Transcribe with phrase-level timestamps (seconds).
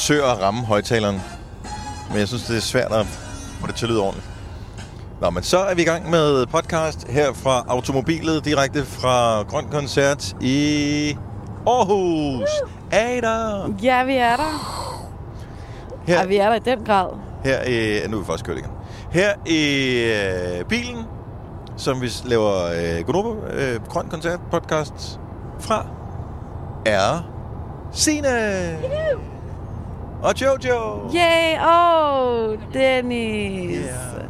[0.00, 1.20] forsøger at ramme højtaleren.
[2.10, 3.06] Men jeg synes, det er svært at
[3.60, 4.28] få det til at lyde ordentligt.
[5.20, 9.68] Nå, men så er vi i gang med podcast her fra Automobilet, direkte fra Grøn
[9.70, 11.16] Koncert i
[11.66, 12.48] Aarhus.
[12.92, 13.66] Ada!
[13.82, 14.52] Ja, vi er der.
[16.06, 17.08] Her, Ja, vi er der i den grad.
[17.44, 18.08] her i...
[18.08, 18.70] Nu er vi faktisk kørt igen.
[19.10, 19.94] Her i
[20.58, 21.04] øh, bilen,
[21.76, 25.20] som vi laver øh, Godova, øh, Grøn Koncert podcast
[25.58, 25.86] fra,
[26.86, 27.30] er
[27.92, 28.78] Signe!
[30.22, 31.10] Og Jojo!
[31.14, 31.58] Yay!
[31.66, 33.76] Oh, Dennis.
[33.76, 34.28] Yeah.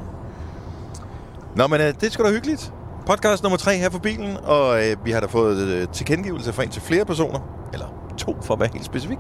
[1.57, 2.73] Nå, men øh, det skal da hyggeligt.
[3.07, 6.63] Podcast nummer tre her for bilen, og øh, vi har da fået øh, tilkendegivelse fra
[6.63, 7.39] en til flere personer,
[7.73, 9.19] eller to for at være helt specifik,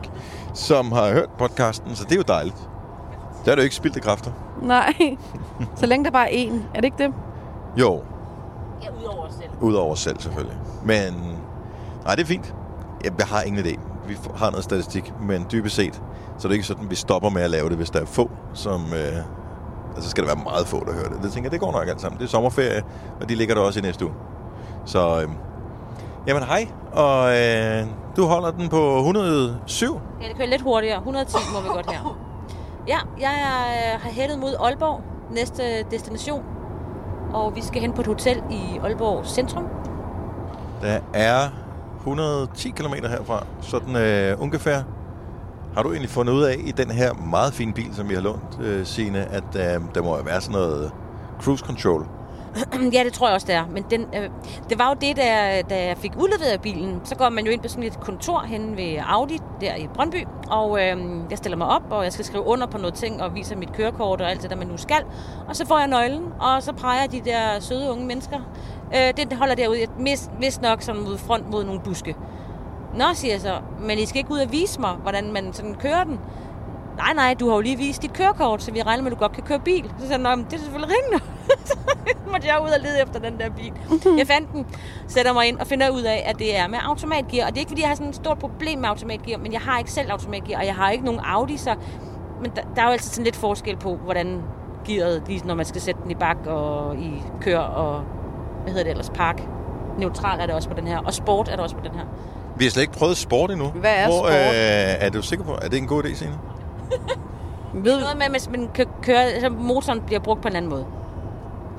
[0.55, 2.57] som har hørt podcasten, så det er jo dejligt.
[3.45, 4.31] Der er jo ikke spildte kræfter.
[4.63, 5.17] Nej.
[5.77, 6.55] Så længe der bare er én.
[6.75, 7.13] Er det ikke det?
[7.77, 8.03] Jo,
[8.83, 9.51] Ja, udover os selv.
[9.61, 10.57] udover os selv selvfølgelig.
[10.85, 11.15] Men
[12.05, 12.55] nej, det er fint.
[13.19, 13.79] Jeg har ingen idé.
[14.09, 16.03] Vi har noget statistik, men dybest set,
[16.41, 18.31] så er det ikke sådan, vi stopper med at lave det, hvis der er få,
[18.55, 18.81] som...
[18.95, 19.17] Øh,
[19.95, 21.23] altså skal der være meget få, der hører det.
[21.23, 22.19] Det tænker jeg, det går nok alt sammen.
[22.19, 22.83] Det er sommerferie,
[23.21, 24.15] og de ligger der også i næste uge.
[24.85, 25.29] Så, øh,
[26.27, 30.01] jamen hej, og øh, du holder den på 107.
[30.23, 30.97] Ja, det kører lidt hurtigere.
[30.97, 32.19] 110 må vi godt her.
[32.89, 36.43] Ja, jeg er, øh, har hættet mod Aalborg, næste destination.
[37.33, 39.65] Og vi skal hen på et hotel i Aalborg Centrum.
[40.83, 41.49] Der er
[41.99, 44.83] 110 km herfra, sådan øh, ungefær.
[45.75, 48.21] Har du egentlig fundet ud af i den her meget fine bil, som vi har
[48.21, 50.93] lånt, øh, Signe, at øh, der må jo være sådan noget
[51.43, 52.07] cruise control?
[52.95, 53.67] ja, det tror jeg også, det er.
[53.67, 54.31] Men den, øh,
[54.69, 57.01] det var jo det, da, da jeg fik udleveret bilen.
[57.05, 60.27] Så går man jo ind på sådan et kontor hen ved Audi, der i Brøndby.
[60.51, 60.97] Og øh,
[61.31, 63.73] jeg stiller mig op, og jeg skal skrive under på noget ting, og viser mit
[63.73, 65.03] kørekort og alt det der, man nu skal.
[65.49, 68.39] Og så får jeg nøglen, og så peger de der søde unge mennesker.
[68.95, 72.17] Øh, den holder derude, vist, vist nok sådan mod front mod nogle buske.
[72.95, 75.75] Nå, siger jeg så, men I skal ikke ud og vise mig, hvordan man sådan
[75.75, 76.21] kører den.
[76.97, 79.21] Nej, nej, du har jo lige vist dit kørekort, så vi regner med, at du
[79.21, 79.85] godt kan køre bil.
[79.99, 81.25] Så sagde jeg, "Nå, men det er selvfølgelig ringende.
[81.69, 81.77] så
[82.33, 83.73] måtte jeg ud og lede efter den der bil.
[84.19, 84.67] Jeg fandt den,
[85.09, 87.47] sætter mig ind og finder ud af, at det er med automatgear.
[87.47, 89.61] Og det er ikke, fordi jeg har sådan et stort problem med automatgear, men jeg
[89.61, 91.75] har ikke selv automatgear, og jeg har ikke nogen Audi, så...
[92.43, 94.43] Men der, der er jo altid sådan lidt forskel på, hvordan
[94.87, 98.03] gearet, lige når man skal sætte den i bak og i kør og...
[98.63, 99.11] Hvad hedder det ellers?
[99.11, 99.43] Park.
[99.99, 102.05] Neutral er det også på den her, og sport er det også på den her.
[102.61, 103.69] Vi har slet ikke prøvet sport endnu.
[103.69, 104.33] Hvad er Hvor, sport?
[104.33, 106.35] Øh, er du sikker på, er det en god idé, Signe?
[107.85, 110.87] Ved, Noget med, hvis man kan køre, altså motoren bliver brugt på en anden måde.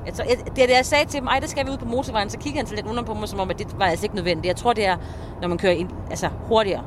[0.06, 0.22] Altså,
[0.56, 2.38] det, er det, jeg sagde til ham, ej, det skal vi ud på motorvejen, så
[2.38, 4.46] kigger han så lidt under på mig, som om, at det var altså ikke nødvendigt.
[4.46, 4.96] Jeg tror, det er,
[5.40, 6.82] når man kører ind, altså hurtigere.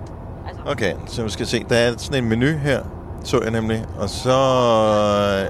[0.48, 1.66] Altså, Okay, så vi skal se.
[1.70, 2.82] Der er sådan en menu her,
[3.24, 3.86] så jeg nemlig.
[4.00, 4.30] Og så...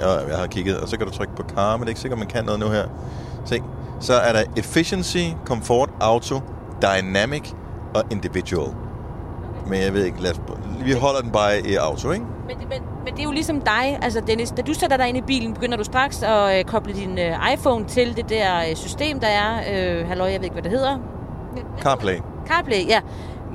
[0.02, 2.02] Ja, jeg har kigget, og så kan du trykke på car, men det er ikke
[2.02, 2.86] sikkert, man kan noget nu her.
[3.46, 3.62] Se,
[4.00, 6.40] så er der Efficiency, Comfort, Auto,
[6.82, 7.52] Dynamic
[7.96, 8.70] og Individual.
[9.68, 10.42] Men jeg ved ikke, lad os,
[10.86, 12.26] vi holder den bare i auto, ikke?
[12.48, 15.18] men, men, men det er jo ligesom dig, altså Dennis, da du sætter dig ind
[15.18, 18.76] i bilen, begynder du straks at øh, koble din øh, iPhone til det der øh,
[18.76, 19.60] system, der er.
[20.00, 20.98] Øh, halløj, jeg ved ikke, hvad det hedder.
[21.80, 22.18] CarPlay.
[22.48, 23.00] CarPlay, ja.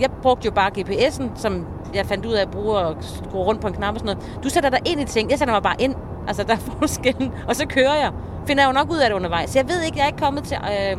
[0.01, 3.61] Jeg brugte jo bare GPS'en, som jeg fandt ud af at bruge og skrue rundt
[3.61, 4.41] på en knap og sådan noget.
[4.45, 5.95] Du sætter dig ind i ting, jeg sætter mig bare ind.
[6.29, 7.33] Altså, der er forskellen.
[7.49, 8.13] Og så kører jeg.
[8.47, 9.57] Finder jeg jo nok ud af det undervejs.
[9.57, 10.97] Jeg ved ikke, jeg er ikke kommet til øh,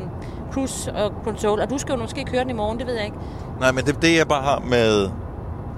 [0.52, 3.06] cruise og control, og du skal jo måske køre den i morgen, det ved jeg
[3.06, 3.18] ikke.
[3.60, 5.10] Nej, men det, det jeg bare har med,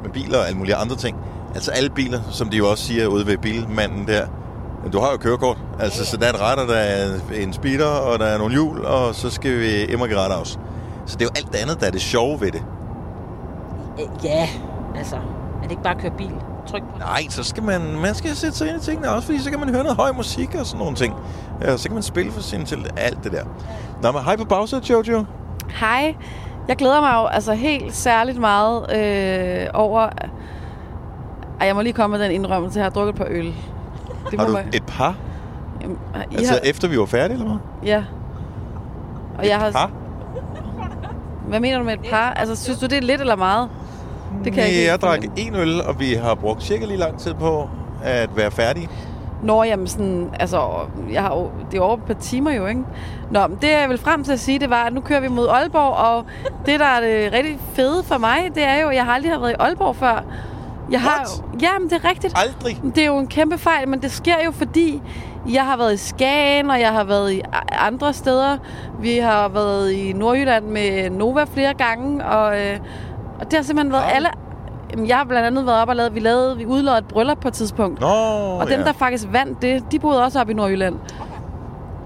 [0.03, 1.17] med biler og alle mulige andre ting.
[1.55, 4.27] Altså alle biler, som de jo også siger ude ved bilmanden der.
[4.93, 5.57] Du har jo kørekort.
[5.79, 8.85] Altså, så der er en retter, der er en speeder, og der er nogle hjul,
[8.85, 10.59] og så skal vi Emma Gradavs.
[11.05, 12.63] Så det er jo alt det andet, der er det sjove ved det.
[13.99, 14.49] Øh, ja,
[14.95, 16.33] altså, er det ikke bare at køre bil?
[16.67, 19.39] Tryk på Nej, så skal man, man skal sætte sig ind i tingene også, fordi
[19.39, 21.13] så kan man høre noget høj musik og sådan nogle ting.
[21.61, 23.43] Ja, så kan man spille for sin til alt det der.
[24.01, 25.25] Nå, men hej på bagsædet, Jojo.
[25.69, 26.15] hej.
[26.67, 30.09] Jeg glæder mig jo altså helt særligt meget øh, over...
[31.59, 32.79] Ej, jeg må lige komme med den indrømmelse.
[32.79, 33.45] Jeg har drukket et par øl.
[34.31, 35.15] Det Har du man- et par?
[35.81, 35.97] Jamen,
[36.31, 37.57] I Altså har, efter vi var færdige, eller hvad?
[37.89, 38.03] ja.
[39.37, 39.71] Og jeg har...
[39.71, 39.91] Par?
[41.47, 42.33] Hvad mener du med et par?
[42.33, 43.69] Altså, synes du, det er lidt eller meget?
[44.43, 47.19] Det kan jeg ikke jeg drak en øl, og vi har brugt cirka lige lang
[47.19, 47.69] tid på
[48.03, 48.89] at være færdige.
[49.43, 50.61] Nå, jamen sådan, altså,
[51.11, 52.81] jeg har, jo- det er over et par timer jo, ikke?
[53.31, 55.27] Nå, men det jeg vil frem til at sige, det var, at nu kører vi
[55.27, 56.25] mod Aalborg, og
[56.65, 59.31] det, der er det rigtig fede for mig, det er jo, at jeg har aldrig
[59.31, 60.23] har været i Aalborg før.
[60.91, 62.33] Jeg har jo, jamen, det er rigtigt.
[62.37, 62.81] Aldrig.
[62.95, 65.01] Det er jo en kæmpe fejl, men det sker jo, fordi
[65.51, 67.41] jeg har været i Skagen, og jeg har været i
[67.71, 68.57] andre steder.
[68.99, 72.77] Vi har været i Nordjylland med Nova flere gange, og, øh,
[73.45, 74.29] og det har simpelthen været alle...
[74.91, 77.37] Jamen, Jeg har blandt andet været op og lavet, vi lavede, vi udlod et bryllup
[77.41, 77.99] på et tidspunkt.
[78.01, 78.85] Nå, Og dem, ja.
[78.85, 80.95] der faktisk vandt det, de boede også op i Nordjylland.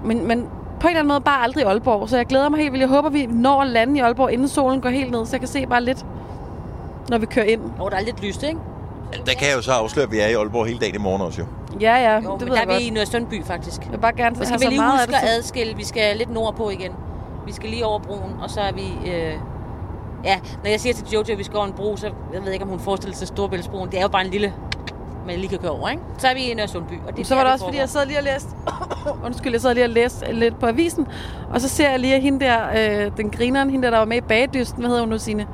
[0.04, 0.40] Men, men
[0.80, 2.08] på en eller anden måde bare aldrig i Aalborg.
[2.08, 2.80] Så jeg glæder mig helt vildt.
[2.80, 5.40] Jeg håber, vi når at lande i Aalborg, inden solen går helt ned, så jeg
[5.40, 6.06] kan se bare lidt,
[7.08, 7.60] når vi kører ind.
[7.76, 8.58] Hvor der er lidt lyst, ikke?
[9.26, 11.22] Der kan jeg jo så afsløre, at vi er i Aalborg hele dagen i morgen
[11.22, 11.46] også jo.
[11.80, 12.82] Ja, ja, Jo, det men ved der jeg er vi godt.
[12.82, 13.82] i Nørresundby, faktisk.
[13.84, 15.28] Jeg vil bare gerne Så have skal vi så lige meget af huske det.
[15.28, 15.76] at adskille.
[15.76, 16.92] Vi skal lidt nordpå igen.
[17.46, 19.10] Vi skal lige over broen, og så er vi...
[19.12, 19.32] Øh,
[20.24, 22.52] ja, når jeg siger til Jojo, at vi skal over en bro, så jeg ved
[22.52, 23.90] ikke, om hun forestiller sig Storbæltsbroen.
[23.90, 24.54] Det er jo bare en lille,
[25.26, 26.02] man lige kan køre over, ikke?
[26.18, 28.18] Så er vi i Nørresundby, og det Så var det også, fordi jeg sad lige
[28.18, 28.48] og læste...
[29.26, 31.06] Undskyld, jeg sad lige og læste lidt på avisen.
[31.50, 32.58] Og så ser jeg lige, at hende der,
[33.04, 35.46] øh, den grineren, hende der, der var med i Bagedysten, hvad hedder hun nu, Signe?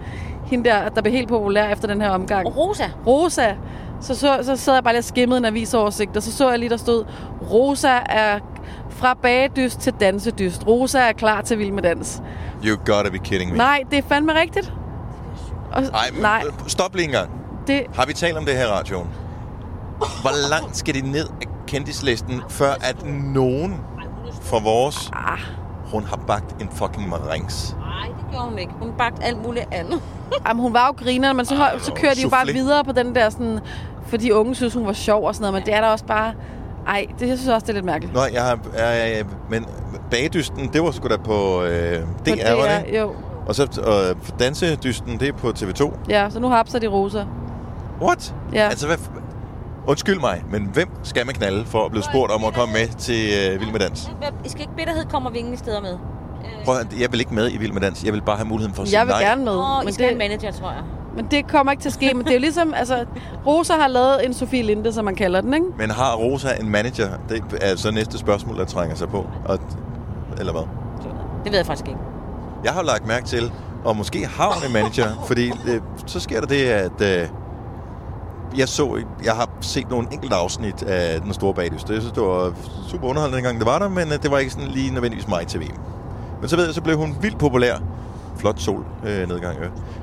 [0.46, 2.46] Hende der, der blev helt populær efter den her omgang.
[2.46, 2.84] Og Rosa.
[3.06, 3.55] Rosa.
[4.00, 6.58] Så, så, så sad jeg bare lige og skimmede en avisoversigt, og så så jeg
[6.58, 7.05] lige, der stod,
[7.50, 8.38] Rosa er
[8.94, 10.67] fra bagedyst til dansedyst.
[10.67, 12.23] Rosa er klar til Vild med Dans.
[12.64, 13.56] You gotta be kidding me.
[13.56, 14.73] Nej, det er fandme rigtigt.
[15.73, 17.31] Og, Ej, men, nej, stop lige en gang.
[17.67, 19.08] det, Har vi talt om det her radioen?
[19.99, 23.81] Hvor langt skal de ned af kendislisten, før at nogen
[24.43, 25.11] fra vores...
[25.12, 25.38] ah,
[25.93, 27.76] Hun har bagt en fucking marings.
[27.81, 28.73] Nej, det gjorde hun ikke.
[28.81, 30.00] Hun bagte alt muligt andet.
[30.49, 32.93] Jamen, hun var jo griner, men så, Ej, så kører de jo bare videre på
[32.93, 33.58] den der sådan...
[34.06, 36.05] For de unge synes, hun var sjov og sådan noget, men det er da også
[36.05, 36.32] bare...
[36.86, 38.14] Ej, det jeg synes også, det er lidt mærkeligt.
[38.14, 38.58] Nå, jeg har...
[38.76, 39.66] Ja, ja, men
[40.10, 42.98] bagdysten, det var sgu da på øh, Men DR, var det?
[42.98, 43.12] Jo.
[43.46, 43.62] Og så
[44.12, 45.92] øh, dansedysten, det er på TV2.
[46.08, 47.25] Ja, så nu hapser de Rosa.
[48.02, 48.34] What?
[48.52, 48.69] Ja.
[48.69, 48.96] Altså, hvad...
[49.86, 52.88] Undskyld mig, men hvem skal man knalde for at blive spurgt om at komme med
[52.88, 54.10] til øh, Vild med Dans?
[54.44, 55.96] I skal ikke bitterhed kommer vi ingen steder med.
[56.64, 58.04] Prøv, at- jeg vil ikke med i Vild med Dans.
[58.04, 59.22] Jeg vil bare have muligheden for at sige Jeg vil nej.
[59.22, 60.82] gerne med, Åh, I men skal have en det, manager, tror jeg.
[61.16, 62.14] Men det kommer ikke til at ske.
[62.14, 63.05] Men det er jo ligesom, altså,
[63.46, 65.66] Rosa har lavet en Sofie Linde, som man kalder den, ikke?
[65.78, 67.08] Men har Rosa en manager?
[67.28, 69.26] Det er så næste spørgsmål, der trænger sig på.
[69.44, 69.58] Og,
[70.38, 70.62] eller hvad?
[71.44, 72.00] Det ved jeg faktisk ikke.
[72.64, 73.52] Jeg har lagt mærke til,
[73.84, 77.28] og måske har hun en manager, fordi øh, så sker der det, at øh,
[78.58, 81.90] jeg så, jeg har set nogle enkelte afsnit af Den Store Bagdyst.
[81.90, 82.52] Jeg synes, det var
[82.88, 85.46] super underholdende dengang, det var der, men øh, det var ikke sådan lige nødvendigvis mig
[85.46, 85.81] til VM.
[86.40, 87.75] Men så ved jeg, så blev hun vildt populær.
[88.36, 89.58] Flot sol øh, nedgang,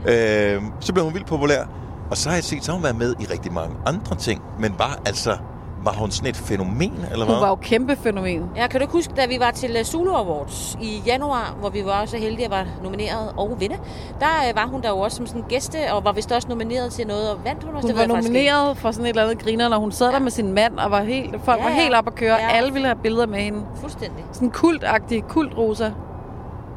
[0.07, 0.55] øh.
[0.55, 0.61] øh.
[0.79, 1.63] Så blev hun vildt populær,
[2.11, 4.41] og så har jeg set, så har hun været med i rigtig mange andre ting,
[4.59, 5.37] men var altså,
[5.83, 7.35] var hun sådan et fænomen, eller hvad?
[7.35, 8.43] Hun var jo kæmpe fænomen.
[8.55, 11.69] Ja, kan du ikke huske, da vi var til øh, Zulu Awards i januar, hvor
[11.69, 13.75] vi var så heldige at var nomineret og vinde,
[14.19, 16.91] der øh, var hun der jo også som sådan gæste, og var vist også nomineret
[16.91, 17.87] til noget, og vandt hun også.
[17.87, 20.19] Hun det var nomineret for sådan et eller andet griner, når hun sad der Ja.
[20.19, 21.81] med sin mand, og var helt, folk Ja, var ja.
[21.81, 22.35] helt op at køre.
[22.35, 22.49] Ja.
[22.51, 23.59] Alle ville have billeder med hende.
[23.75, 24.23] Fuldstændig.
[24.31, 25.91] Sådan kultagtig, kult Rosa.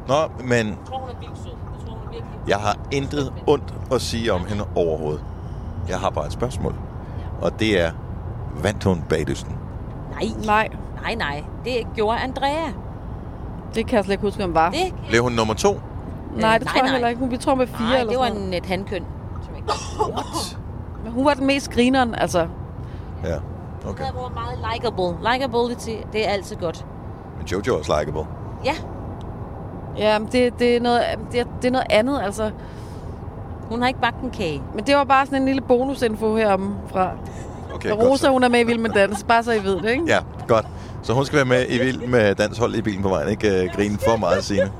[0.07, 1.51] Nå, men Jeg tror, hun er vildt sød.
[1.51, 2.39] Jeg tror, hun er virkelig...
[2.47, 5.23] Jeg har intet ondt at sige om hende overhovedet.
[5.89, 6.75] Jeg har bare et spørgsmål.
[7.41, 7.91] Og det er,
[8.63, 9.57] vandt hun bagdysten?
[10.11, 10.69] Nej, Nej,
[11.01, 11.43] nej, nej.
[11.65, 12.71] Det gjorde Andrea.
[13.75, 14.69] det kan jeg slet ikke huske, hvem var.
[14.69, 15.73] Det, Blev hun nummer to?
[15.73, 15.77] Nej,
[16.31, 16.91] det nej, tror jeg nej.
[16.91, 17.19] heller ikke.
[17.19, 19.05] Hun, vi tror med fire nej, eller det var sådan en, et handkøn.
[19.45, 19.71] som ikke-
[20.13, 20.57] What?
[21.03, 22.39] Men hun var den mest grineren, altså.
[23.23, 23.35] Ja,
[23.83, 24.03] Hun okay.
[24.03, 25.31] havde været meget likable.
[25.31, 26.85] Likeability, det er altid godt.
[27.37, 28.27] Men Jojo er også likeable.
[28.65, 28.73] Ja,
[29.97, 31.01] Ja, det, det, er noget,
[31.31, 32.51] det, er, det er noget andet, altså.
[33.69, 34.61] hun har ikke bagt en kage.
[34.75, 37.09] Men det var bare sådan en lille bonusinfo herom fra.
[37.73, 38.31] Okay, Så godt Rosa, så.
[38.31, 40.03] hun er med i Vild med Dans, bare så I ved det, ikke?
[40.07, 40.65] Ja, godt.
[41.03, 43.29] Så hun skal være med i vild med danshold i bilen på vejen.
[43.29, 44.71] Ikke uh, grine for meget, Signe.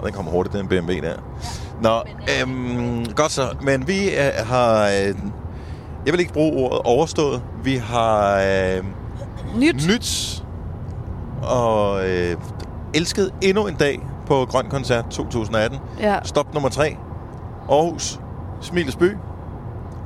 [0.00, 1.14] Og den kommer hurtigt, den BMW der.
[1.82, 2.02] Nå,
[2.40, 3.42] øhm, godt så.
[3.62, 4.86] Men vi uh, har...
[4.86, 5.16] Uh,
[6.06, 7.42] jeg vil ikke bruge ordet overstået.
[7.64, 8.42] Vi har
[8.78, 8.84] uh,
[9.60, 9.86] Nyt.
[9.88, 10.42] nyt
[11.42, 12.36] og øh,
[12.94, 15.78] elsket endnu en dag på Grøn Koncert 2018.
[16.00, 16.18] Ja.
[16.22, 16.96] Stop nummer 3.
[17.70, 18.20] Aarhus.
[18.60, 19.16] Smilets by.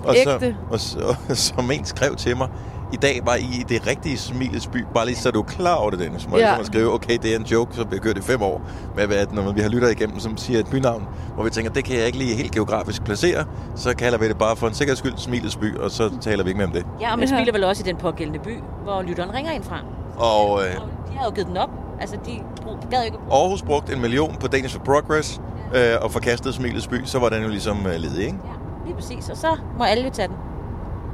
[0.04, 0.40] Og Ægte.
[0.40, 2.48] Så, og, så, og som en skrev til mig,
[2.92, 4.84] i dag var I i det rigtige Smilets by.
[4.94, 6.28] Bare lige så du er klar over det, Dennis.
[6.28, 6.52] Må Ja.
[6.54, 8.60] jeg skrive, okay, det er en joke, som vi har kørt i fem år.
[8.96, 11.84] Med at når vi har lyttet igennem, som siger et bynavn, hvor vi tænker, det
[11.84, 13.44] kan jeg ikke lige helt geografisk placere,
[13.76, 16.50] så kalder vi det bare for en sikkerheds skyld Smilets by, og så taler vi
[16.50, 16.86] ikke mere om det.
[17.00, 17.36] Ja, og man Ja.
[17.36, 19.76] spiller vel også i den pågældende by, hvor lytteren ringer ind fra.
[20.16, 21.70] Og øh, Og de har jo givet den op.
[22.02, 22.30] Altså, de
[22.62, 25.40] brug- gad jo ikke bruge Aarhus brugte en million på Danish for Progress,
[25.74, 28.38] øh, og forkastede Smilets by, så var den jo ligesom øh, ledig, ikke?
[28.44, 28.52] Ja,
[28.86, 29.28] lige præcis.
[29.28, 30.36] Og så må alle jo tage den.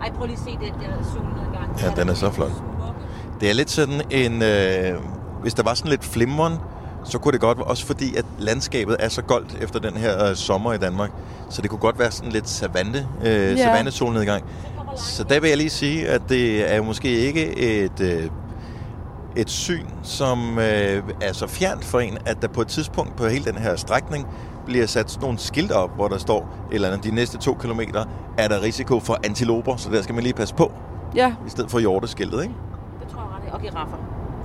[0.02, 1.80] Ej, prøv lige at se den der solnedgang.
[1.96, 2.52] Ja, den er så flot.
[3.40, 4.42] Det er lidt sådan en...
[4.42, 5.00] Øh,
[5.42, 6.54] hvis der var sådan lidt flimren,
[7.04, 10.28] så kunne det godt være, også fordi at landskabet er så goldt efter den her
[10.28, 11.10] øh, sommer i Danmark,
[11.50, 13.56] så det kunne godt være sådan lidt savanne, øh, Ja.
[13.56, 14.44] savanne solnedgang.
[14.96, 18.30] Så der vil jeg lige sige, at det er jo måske ikke et, øh,
[19.36, 23.26] et syn, som øh, er så fjernt for en, at der på et tidspunkt på
[23.26, 24.26] hele den her strækning
[24.66, 28.04] bliver sat sådan nogle skilte op, hvor der står, eller de næste to kilometer
[28.38, 30.72] er der risiko for antiloper, så der skal man lige passe på,
[31.14, 32.54] Ja, i stedet for hjorteskiltet, ikke?
[33.00, 33.52] Det tror jeg ret.
[33.52, 33.96] Og giraffer.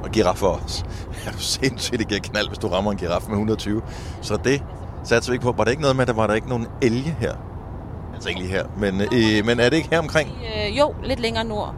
[0.03, 0.85] Og giraffer også.
[1.27, 3.81] Er du sindssygt, det giver knald, hvis du rammer en giraf med 120.
[4.21, 4.63] Så det
[5.03, 5.51] satser vi ikke på.
[5.57, 7.33] Var det ikke noget med, at der var der ikke nogen elge her?
[8.13, 10.29] Altså ikke lige her, men, øh, men er det ikke her omkring?
[10.29, 11.75] Øh, jo, lidt længere nord.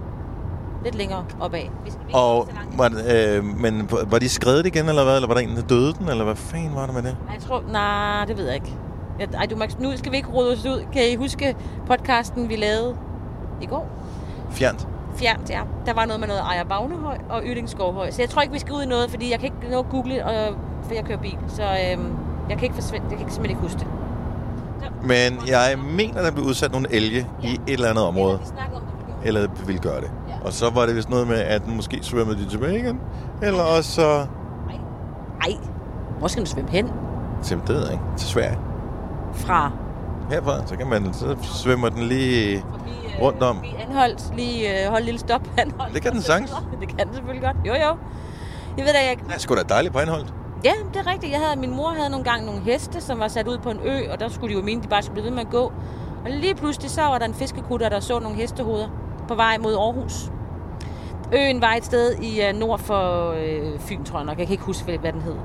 [0.86, 1.60] Lidt længere opad.
[1.62, 5.16] Vi, vi Og var, det, øh, men var de skrevet igen, eller hvad?
[5.16, 6.10] Eller var der en, der døde den?
[6.10, 7.18] Eller hvad fanden var der med det?
[7.34, 8.74] Jeg tror, nej, det ved jeg ikke.
[9.34, 10.84] Ej, du, ikke- nu skal vi ikke rode os ud.
[10.94, 11.56] Kan I huske
[11.88, 12.96] podcasten, vi lavede
[13.62, 13.88] i går.
[14.52, 14.88] Fjernt.
[15.16, 15.60] Fjernt, ja.
[15.86, 18.12] Der var noget med noget Ejer Bagnehøj og Ydingskovhøj.
[18.12, 19.86] Så jeg tror ikke, vi skal ud i noget, fordi jeg kan ikke nå at
[19.90, 20.56] google, og,
[20.88, 21.38] for jeg kører bil.
[21.48, 22.08] Så øhm,
[22.50, 23.88] jeg kan ikke forsvinde, jeg kan simpelthen ikke huske det.
[25.04, 28.40] Men jeg mener, der blev udsat nogle elge i et eller andet område.
[28.40, 29.16] Vi snakker om det.
[29.24, 29.28] vi.
[29.28, 30.12] Eller ville gøre det.
[30.46, 33.00] Og så var det vist noget med, at måske svømmede de tilbage igen.
[33.42, 34.26] Eller også så...
[35.42, 35.54] Ej,
[36.20, 36.90] hvor skal du svømme hen?
[37.42, 38.04] Simpelthen, det ved ikke.
[38.18, 38.60] Til Sverige.
[39.34, 39.72] Fra?
[40.30, 41.14] Herfra, så kan man...
[41.14, 43.56] Så svømmer den lige Forbi, rundt om.
[43.56, 44.36] Forbi Anholdt.
[44.36, 45.42] Lige øh, holde et lille stop.
[45.58, 45.94] Anholdt.
[45.94, 46.52] Det kan den sagtens.
[46.82, 47.58] Det kan den selvfølgelig godt.
[47.68, 47.98] Jo, jo.
[48.78, 49.18] Jeg ved da, jeg...
[49.28, 50.34] Det er sgu da dejligt på Anholdt.
[50.64, 51.32] Ja, det er rigtigt.
[51.32, 53.80] Jeg havde, min mor havde nogle gange nogle heste, som var sat ud på en
[53.86, 55.74] ø, og der skulle de jo mene, de bare skulle blive ved med at gå.
[56.26, 58.88] Og lige pludselig så var der en fiskekutter, der så nogle hestehoveder
[59.28, 60.32] på vej mod Aarhus.
[61.34, 64.38] Øen var et sted i uh, nord for øh, Fyn, tror jeg nok.
[64.40, 65.36] Jeg kan ikke huske, hvad den hed.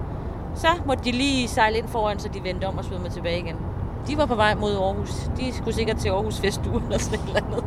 [0.54, 3.56] Så måtte de lige sejle ind foran, så de vendte om og svømmede tilbage igen.
[4.08, 5.30] De var på vej mod Aarhus.
[5.36, 7.64] De skulle sikkert til Aarhus Festuge eller sådan et eller andet.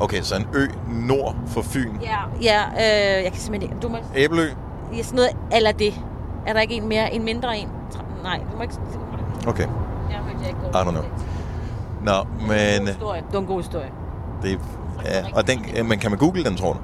[0.00, 1.90] Okay, så en ø nord for Fyn.
[2.02, 3.82] Ja, ja øh, jeg kan simpelthen ikke...
[3.82, 4.42] Du må, Æbelø.
[4.96, 5.94] ja, sådan noget eller det.
[6.46, 7.68] Er der ikke en mere, en mindre en?
[8.22, 8.74] Nej, du må ikke...
[9.46, 9.66] Okay.
[10.10, 11.04] Jeg hørte jeg ikke I don't know.
[12.02, 12.86] Nå, men...
[12.86, 12.96] Det
[13.32, 13.90] var en god historie.
[14.42, 14.60] Det,
[15.04, 16.78] ja, og den, men kan man google den, tror du?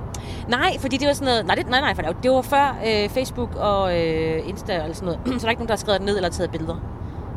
[0.49, 1.47] Nej, fordi det var sådan noget...
[1.47, 4.73] Nej, det, nej, nej, for det var, det var før øh, Facebook og øh, Insta
[4.75, 5.21] eller sådan noget.
[5.41, 6.75] så der er ikke nogen, der har skrevet det ned eller taget billeder.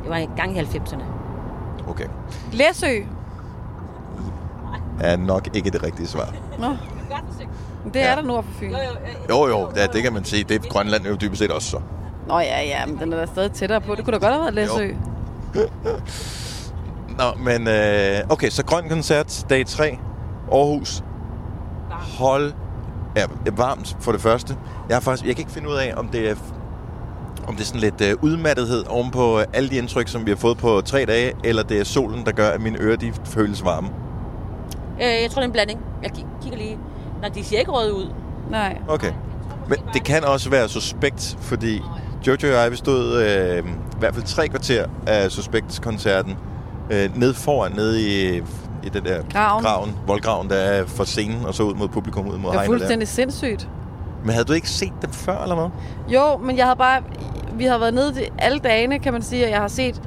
[0.01, 1.03] Det var en gang i 90'erne.
[1.89, 2.05] Okay.
[2.51, 2.87] Læsø.
[4.99, 6.33] Er nok ikke det rigtige svar.
[6.59, 6.67] Nå,
[7.93, 8.11] det Ja.
[8.11, 8.73] er der nord for Fyn.
[9.29, 10.43] Jo, jo, ja, det kan man sige.
[10.43, 11.79] Det er Grønland jo dybest set også så.
[12.27, 13.95] Nå ja, ja, men den er da stadig tættere på.
[13.95, 14.83] Det kunne da godt have været Læsø.
[15.55, 15.61] Jo.
[17.19, 19.97] Nå, men øh, okay, så grøn koncert, dag 3,
[20.51, 21.03] Aarhus.
[22.19, 22.53] Hold
[23.15, 23.25] ja,
[23.57, 24.57] varmt for det første.
[24.89, 26.35] Jeg har faktisk, jeg kan ikke finde ud af, om det er
[27.47, 30.35] om det er sådan lidt øh, udmattethed ovenpå øh, alle de indtryk, som vi har
[30.37, 33.63] fået på tre dage, eller det er solen, der gør, at mine ører de føles
[33.65, 33.87] varme.
[35.01, 35.79] Øh, jeg tror, det er en blanding.
[36.03, 36.77] Jeg ki- kigger lige.
[37.21, 38.09] Nej, de ser ikke røde ud.
[38.51, 38.77] Nej.
[38.87, 39.11] Okay.
[39.67, 41.81] Men det kan også være suspekt, fordi
[42.27, 46.35] Jojo og jeg, vi stod øh, i hvert fald tre kvarter af Suspekt-koncerten
[46.91, 48.41] øh, ned foran, nede i,
[48.83, 49.63] i den der Graven.
[49.63, 52.51] graven, voldgraven, der er for scenen, og så ud mod publikum, ud mod Det var
[52.51, 52.77] hegnet der.
[52.77, 53.69] fuldstændig sindssygt.
[54.23, 55.67] Men havde du ikke set dem før, eller hvad?
[56.13, 57.01] Jo, men jeg havde bare...
[57.53, 60.01] Vi har været nede alle dagene, kan man sige, og jeg har set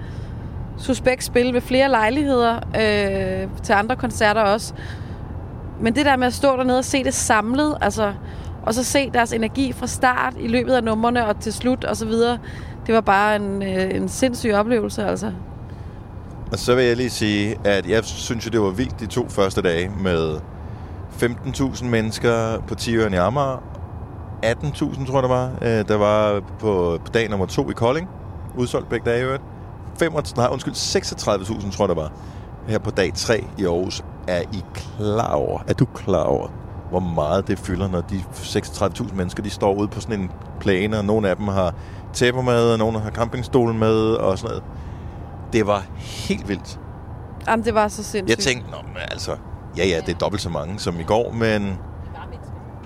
[0.78, 4.74] Suspekt spille ved flere lejligheder øh, til andre koncerter også.
[5.80, 8.12] Men det der med at stå dernede og se det samlet, altså,
[8.62, 11.96] og så se deres energi fra start i løbet af numrene og til slut og
[11.96, 12.38] så videre,
[12.86, 15.32] det var bare en, øh, en sindssyg oplevelse, altså.
[16.52, 19.28] Og så vil jeg lige sige, at jeg synes jo, det var vildt de to
[19.28, 20.40] første dage med
[21.22, 23.62] 15.000 mennesker på Tiveren i Amager.
[24.44, 25.50] 18.000, tror jeg, det var.
[25.62, 28.08] Øh, der var på, på dag nummer to i Kolding.
[28.56, 29.42] Udsolgt begge dage i øvrigt.
[29.98, 32.12] 35, nej, undskyld, 36.000, tror jeg, det var.
[32.68, 34.02] Her på dag 3 i Aarhus.
[34.28, 36.48] Er I klar over, er du klar over,
[36.90, 40.98] hvor meget det fylder, når de 36.000 mennesker, de står ude på sådan en plæne,
[40.98, 41.74] og nogle af dem har
[42.12, 44.64] tæpper med, og nogle har campingstolen med, og sådan noget.
[45.52, 46.80] Det var helt vildt.
[47.48, 48.38] Jamen, det var så sindssygt.
[48.38, 49.36] Jeg tænkte, Nå, men altså,
[49.76, 51.78] ja ja, det er dobbelt så mange som i går, men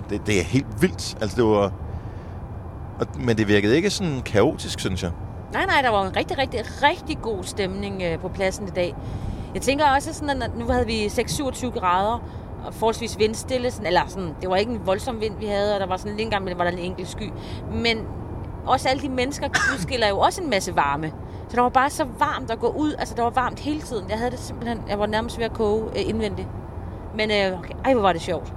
[0.09, 1.17] det, det er helt vildt.
[1.21, 1.71] Altså, det var...
[3.19, 5.11] Men det virkede ikke sådan kaotisk, synes jeg.
[5.53, 8.95] Nej, nej, der var en rigtig, rigtig, rigtig god stemning øh, på pladsen i dag.
[9.53, 12.23] Jeg tænker også sådan, at nu havde vi 6-27 grader,
[12.65, 15.79] og forholdsvis vindstille, sådan, eller sådan, det var ikke en voldsom vind, vi havde, og
[15.79, 17.31] der var sådan lidt engang, men var der en enkelt sky.
[17.73, 17.97] Men
[18.65, 21.11] også alle de mennesker udskiller jo også en masse varme.
[21.51, 24.09] Så der var bare så varmt at gå ud, altså der var varmt hele tiden.
[24.09, 26.47] Jeg havde det simpelthen, jeg var nærmest ved at koge øh, indvendigt.
[27.17, 28.53] Men øh, okay, ej, hvor var det sjovt.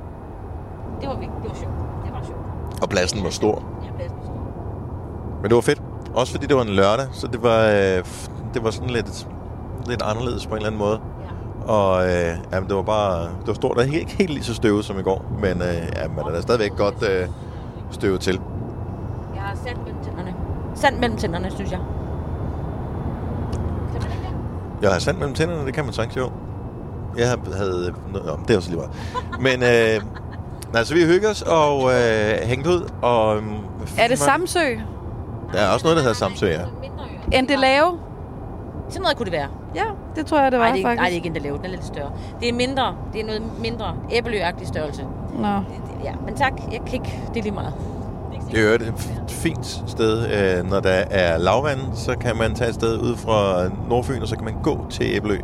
[1.01, 1.75] Det var vigtigt, det var sjovt.
[2.05, 2.83] Det var sjovt.
[2.83, 3.63] Og pladsen var stor.
[3.85, 4.35] Ja, pladsen var stor.
[5.43, 5.83] Men det var fedt.
[6.15, 8.05] Også fordi det var en lørdag, så det var, øh,
[8.55, 9.29] det var sådan lidt,
[9.87, 11.01] lidt anderledes på en eller anden måde.
[11.67, 11.73] Ja.
[11.73, 13.77] Og øh, jamen, det var bare det var stort.
[13.77, 16.41] Det var ikke helt lige så støvet som i går, men øh, ja, man er
[16.41, 17.29] stadigvæk godt øh,
[17.91, 18.41] støvet til.
[19.35, 20.35] Jeg har sand mellem tænderne.
[20.75, 21.81] Sand mellem tænderne, synes jeg.
[23.93, 24.37] Kan man ikke det?
[24.85, 26.31] Jeg har sand mellem tænderne, det kan man sagtens jo.
[27.19, 27.95] Jeg havde...
[28.13, 28.91] Nå, det er også lige meget.
[29.41, 30.03] Men øh,
[30.73, 32.91] nej, så vi hygger os og øh, hængt ud.
[33.03, 33.43] Og, øh,
[33.99, 34.61] Er det Samsø?
[35.53, 36.61] Der er også noget, der hedder Samsø, ja.
[37.33, 37.99] Endelave?
[38.89, 39.49] Sådan noget kunne det være.
[39.75, 39.85] Ja,
[40.17, 41.01] det tror jeg, det var Nej, det er, ikke- faktisk.
[41.01, 41.57] nej, det er ikke en, der laver.
[41.57, 42.11] Den er lidt større.
[42.41, 42.95] Det er mindre.
[43.13, 43.95] Det er noget mindre.
[44.11, 45.03] Æbeløagtig størrelse.
[45.39, 45.49] Nå.
[45.49, 46.53] Det- det- Ja, men tak.
[46.73, 47.21] Jeg kan ikke.
[47.35, 47.73] Det er lige meget.
[48.55, 48.95] Det er jo et
[49.29, 50.27] fint sted.
[50.31, 54.29] Øh, når der er lavvand, så kan man tage et sted ud fra Nordfyn, og
[54.29, 55.35] så kan man gå til Æbelø.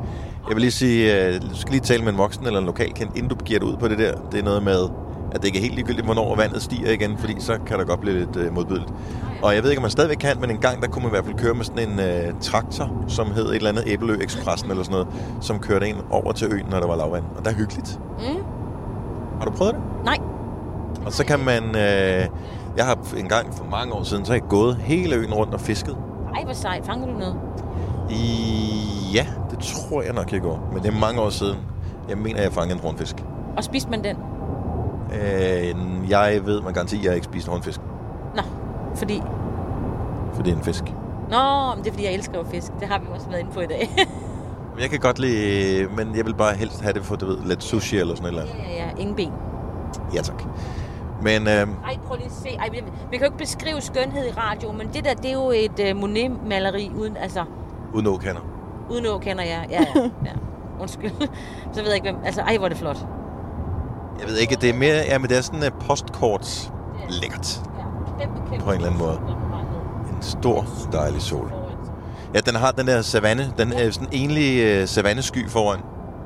[0.49, 3.17] Jeg vil lige sige, øh, du skal lige tale med en voksen eller en lokalkendt,
[3.17, 4.14] inden du giver dig ud på det der.
[4.33, 4.88] Det er noget med,
[5.33, 8.00] at det ikke er helt ligegyldigt, hvornår vandet stiger igen, fordi så kan der godt
[8.00, 8.93] blive lidt øh, modbydeligt.
[9.43, 11.14] Og jeg ved ikke, om man stadigvæk kan, men en gang der kunne man i
[11.14, 14.71] hvert fald køre med sådan en øh, traktor, som hed et eller andet Æbelø Expressen
[14.71, 15.09] eller sådan noget,
[15.40, 17.25] som kørte ind over til øen, når der var lavvand.
[17.37, 18.00] Og der er hyggeligt.
[18.19, 18.43] Mm.
[19.38, 19.83] Har du prøvet det?
[20.05, 20.19] Nej.
[21.07, 21.76] Og så kan man...
[21.76, 22.26] Øh,
[22.76, 25.54] jeg har en gang for mange år siden, så har jeg gået hele øen rundt
[25.54, 25.96] og fisket.
[26.34, 26.86] Ej, hvor sejt.
[26.86, 27.36] Fanger du noget?
[28.10, 28.20] I,
[29.14, 30.68] ja, det tror jeg nok, jeg går.
[30.72, 31.58] Men det er mange år siden.
[32.08, 33.16] Jeg mener, jeg fangede en hornfisk.
[33.56, 34.16] Og spiste man den?
[35.12, 37.80] Øh, jeg ved man garanti, at jeg ikke spiser hornfisk.
[38.36, 38.42] Nå,
[38.94, 39.22] fordi...
[40.32, 40.84] For det er en fisk.
[41.30, 42.72] Nå, men det er fordi, jeg elsker jo fisk.
[42.80, 43.88] Det har vi også været inde på i dag.
[44.74, 45.86] Men Jeg kan godt lide...
[45.96, 48.48] Men jeg vil bare helst have det for, du ved, lidt sushi eller sådan noget.
[48.58, 48.90] ja, ja, ja.
[48.98, 49.32] Ingen ben.
[50.14, 50.42] Ja, tak.
[51.22, 52.48] Men øh, Ej, prøv lige at se.
[52.48, 52.76] Ej, vi,
[53.10, 55.92] vi kan jo ikke beskrive skønhed i radio, men det der, det er jo et
[55.94, 57.44] uh, Monet-maleri uden, altså,
[57.94, 58.40] uden åkander.
[58.90, 59.66] uden å kender jeg.
[59.70, 60.32] Ja, ja, ja.
[60.82, 61.10] Undskyld.
[61.72, 62.24] Så ved jeg ikke, hvem...
[62.24, 63.06] Altså, ej, hvor er det flot.
[64.20, 64.96] Jeg ved ikke, det er mere...
[65.08, 66.72] Ja, men det er sådan et postkort
[67.08, 67.60] lækkert.
[68.20, 68.26] Ja,
[68.58, 69.20] På en eller anden måde.
[70.16, 71.52] En stor, dejlig sol.
[72.34, 73.52] Ja, den har den der savanne.
[73.58, 75.80] Den er sådan en enlig øh, savannesky foran.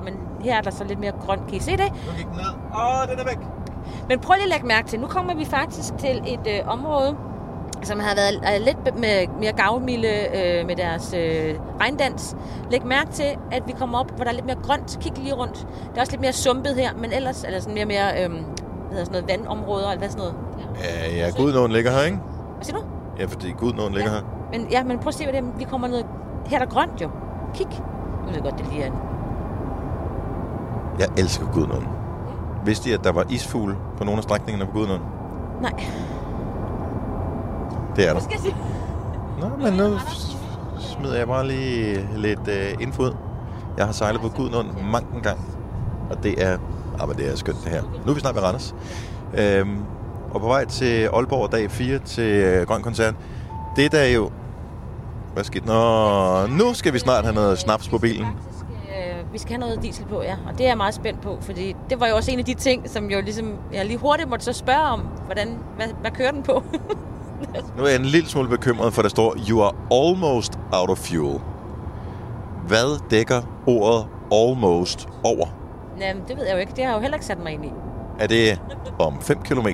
[0.05, 1.47] Men her er der så lidt mere grønt.
[1.47, 1.81] Kan I se det?
[2.07, 2.53] Nu gik den ned.
[2.77, 3.39] Åh, den er væk.
[4.09, 7.17] Men prøv lige at lægge mærke til, nu kommer vi faktisk til et øh, område,
[7.83, 12.37] som har været øh, lidt med, mere gavmilde øh, med deres øh, regndans.
[12.71, 14.99] Læg mærke til, at vi kommer op, hvor der er lidt mere grønt.
[15.01, 15.67] Kig lige rundt.
[15.91, 18.31] Der er også lidt mere sumpet her, men ellers er der sådan mere, mere øh,
[18.31, 18.41] hvad
[18.91, 20.35] hedder sådan noget, vandområder, eller hvad sådan noget.
[20.85, 21.17] Ja.
[21.17, 22.19] Ja, ja, Gudnåen ligger her, ikke?
[22.55, 22.85] Hvad siger du?
[23.19, 24.21] Ja, fordi Gudnåen ligger her.
[24.53, 25.59] Men, ja, men prøv at se, hvad det er.
[25.59, 26.05] Vi kommer ned.
[26.47, 27.11] Her er der grønt jo.
[27.55, 27.67] Kig.
[28.21, 28.93] Nu ved jeg godt, det lige er en...
[30.99, 31.89] Jeg elsker Gudnåen.
[32.65, 35.01] Vidste I, at der var isfugle på nogle af strækningerne på Gudnåen?
[35.61, 35.85] Nej.
[37.97, 38.21] Det er der.
[38.21, 38.57] Skal sige?
[39.41, 39.99] Nå, men nu
[40.79, 43.17] smider jeg bare lige lidt uh, info ud.
[43.77, 45.41] Jeg har sejlet på Gudnåen mange gang.
[46.11, 46.59] Og det er,
[47.01, 47.83] ah, men det er skønt det her.
[47.83, 48.75] Nu er vi snart ved Randers.
[49.35, 49.79] Øhm,
[50.31, 53.15] og på vej til Aalborg dag 4 til uh, Grøn Koncert.
[53.77, 54.31] Det der er jo...
[55.35, 55.67] Hvad skete?
[55.67, 58.27] Nå, nu skal vi snart have noget snaps på bilen.
[59.35, 60.37] Vi skal have noget diesel på, ja.
[60.47, 62.55] Og det er jeg meget spændt på, fordi det var jo også en af de
[62.55, 66.31] ting, som jo ligesom, jeg lige hurtigt måtte så spørge om, hvordan, hvad, hvad kører
[66.31, 66.63] den på?
[67.77, 70.99] Nu er jeg en lille smule bekymret, for der står, You are almost out of
[70.99, 71.41] fuel.
[72.67, 75.47] Hvad dækker ordet almost over?
[76.01, 76.73] Jamen, det ved jeg jo ikke.
[76.77, 77.73] Det har jeg jo heller ikke sat mig ind i.
[78.19, 78.61] Er det
[78.99, 79.69] om 5 km,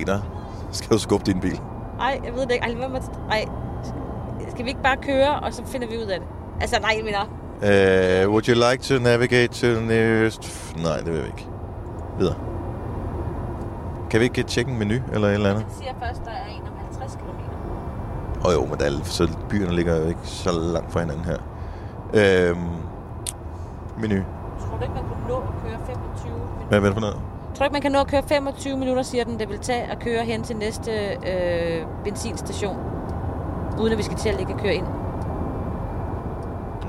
[0.71, 1.59] skal du skubbe din bil?
[1.97, 2.65] Nej, jeg ved det ikke.
[2.65, 3.45] Ej, hvad med, ej,
[4.49, 6.27] skal vi ikke bare køre, og så finder vi ud af det?
[6.61, 10.73] Altså, nej, jeg mener, Uh, would you like to navigate to the nearest...
[10.83, 11.47] Nej, det vil vi ikke.
[12.19, 12.35] Videre.
[14.09, 15.65] Kan vi ikke tjekke en menu eller et eller andet?
[15.65, 17.29] den siger først, der er en om 50 km.
[18.39, 21.25] Åh oh, jo, men der er, så byerne ligger jo ikke så langt fra hinanden
[21.25, 21.37] her.
[22.13, 22.57] Øhm,
[23.97, 24.23] menu.
[24.59, 26.67] Tror du ikke, man kunne nå at køre 25 minutter?
[26.67, 27.15] Hvad er det for noget?
[27.55, 29.83] Tror du ikke, man kan nå at køre 25 minutter, siger den, det vil tage
[29.83, 30.91] at køre hen til næste
[31.27, 32.77] øh, benzinstation?
[33.79, 34.85] Uden at vi skal til at ligge og køre ind.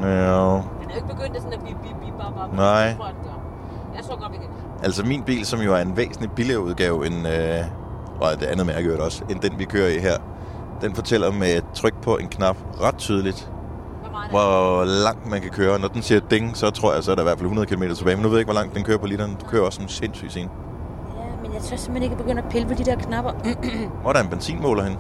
[0.09, 2.57] Ja, Den er jo ikke begyndt at sådan at bip, bip, bip, bap, bap.
[2.57, 2.65] Nej.
[2.75, 2.97] Jeg
[4.05, 4.47] tror, så godt, vi kan.
[4.85, 7.29] altså min bil, som jo er en væsentlig billigere udgave end...
[7.29, 7.65] Øh,
[8.21, 10.17] og det andet mærke også, end den vi kører i her.
[10.81, 13.51] Den fortæller med et tryk på en knap ret tydeligt,
[14.31, 15.79] Hvor langt man kan køre.
[15.79, 17.83] Når den siger ding, så tror jeg, så er der i hvert fald 100 km
[17.95, 18.17] tilbage.
[18.17, 19.37] Men nu ved jeg ikke, hvor langt den kører på literen.
[19.41, 20.43] Du kører også som sindssyg sen.
[20.43, 23.31] Ja, men jeg tør simpelthen ikke begynde at pille på de der knapper.
[24.03, 24.97] Hvor er der en benzinmåler hen?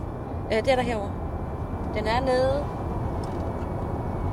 [0.53, 1.11] øh, det er der herovre.
[1.95, 2.65] Den er nede.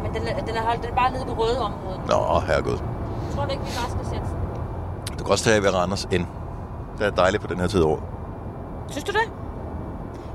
[0.03, 1.99] Men den er, den er, holdt, den er bare nede i det røde område.
[2.07, 2.71] Nå, herregud.
[2.71, 4.27] Jeg tror ikke, vi bare skal sætte.
[5.19, 6.25] Du kan også tage ved Randers ind.
[6.97, 8.03] Det er dejligt på den her tid af året.
[8.89, 9.31] Synes du det?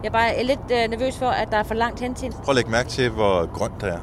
[0.03, 2.31] Jeg er bare lidt øh, nervøs for, at der er for langt hen til.
[2.31, 3.98] Prøv at lægge mærke til, hvor grønt det er.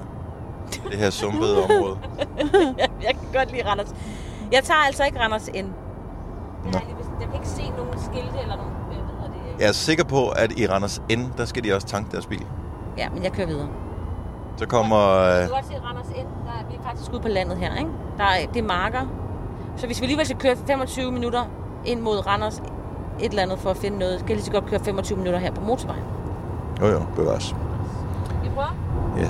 [0.89, 1.97] Det her sumpede område.
[3.07, 3.93] jeg kan godt lide Randers.
[4.51, 5.67] Jeg tager altså ikke Randers ind.
[6.63, 8.71] Det har jeg, lige, jeg kan ikke se nogen skilte eller nogen...
[8.91, 9.61] Øh, hvad det?
[9.61, 12.45] Jeg er sikker på, at i Randers N, der skal de også tanke deres bil.
[12.97, 13.67] Ja, men jeg kører videre.
[14.57, 14.97] Så kommer...
[14.97, 16.27] Du Øh, kan godt se Randers ind.
[16.45, 17.89] Der er, vi er faktisk ude på landet her, ikke?
[18.17, 19.01] Der er, det er marker.
[19.77, 21.43] Så hvis vi alligevel skal køre 25 minutter
[21.85, 22.61] ind mod Randers
[23.19, 25.39] et eller andet for at finde noget, skal jeg lige så godt køre 25 minutter
[25.39, 26.03] her på motorvejen.
[26.81, 27.55] jo jo, bevares.
[28.43, 28.75] Vi prøver?
[29.17, 29.27] Ja.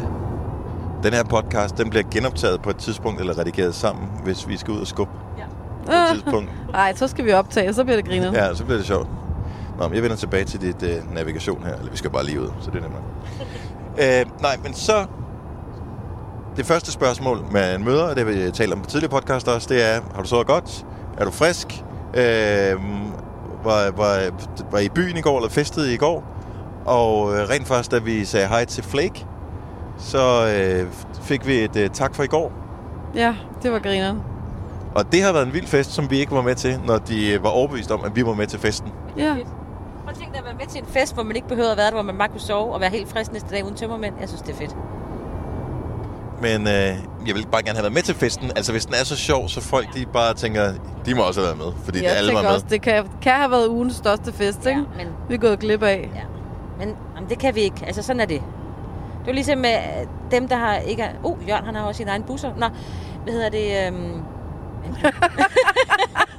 [1.04, 4.74] Den her podcast, den bliver genoptaget på et tidspunkt, eller redigeret sammen, hvis vi skal
[4.74, 5.44] ud og skubbe Ja.
[5.86, 6.50] på et tidspunkt.
[6.72, 8.32] Nej, så skal vi optage, så bliver det griner.
[8.34, 9.08] Ja, så bliver det sjovt.
[9.80, 11.76] Nå, men jeg vender tilbage til dit øh, navigation her.
[11.76, 13.02] Eller vi skal bare lige ud, så det er nemmere.
[14.22, 15.06] øh, nej, men så...
[16.56, 19.68] Det første spørgsmål, man møder, og det vil jeg tale om på tidligere podcast også,
[19.74, 20.86] det er, har du sovet godt?
[21.18, 21.84] Er du frisk?
[22.14, 22.76] Øh,
[23.64, 24.20] var, var,
[24.72, 26.24] var I byen i går, eller festede I går?
[26.86, 29.26] Og øh, rent først, da vi sagde hej til Flake,
[29.98, 30.88] så øh,
[31.22, 32.52] fik vi et øh, tak for i går.
[33.16, 34.20] Ja, det var grineren.
[34.96, 37.34] Og det har været en vild fest, som vi ikke var med til, når de
[37.34, 38.92] øh, var overbevist om, at vi var med til festen.
[39.18, 39.36] Ja.
[40.14, 41.78] Prøv at tænke dig at være med til en fest, hvor man ikke behøver at
[41.78, 44.16] være der, hvor man bare kunne sove og være helt frisk næste dag uden tømmermænd.
[44.20, 44.76] Jeg synes, det er fedt.
[46.42, 48.52] Men øh, jeg vil bare gerne have været med til festen.
[48.56, 50.74] Altså, hvis den er så sjov, så folk de bare tænker,
[51.06, 51.82] de må også have været med.
[51.84, 52.50] Fordi Jeg alle var med.
[52.50, 54.82] også, det kan, kan have været ugens største fest, ikke?
[54.98, 56.10] men, Vi er gået glip af.
[56.16, 56.22] ja.
[56.86, 57.84] men jamen, det kan vi ikke.
[57.86, 58.42] Altså, sådan er det.
[59.20, 59.76] Det er jo ligesom med
[60.32, 61.04] dem, der har ikke...
[61.04, 62.52] er- Uh, Jørgen, han har også sin egen busser.
[62.58, 62.66] Nå,
[63.24, 63.88] hvad hedder det?
[63.88, 64.22] Øhm...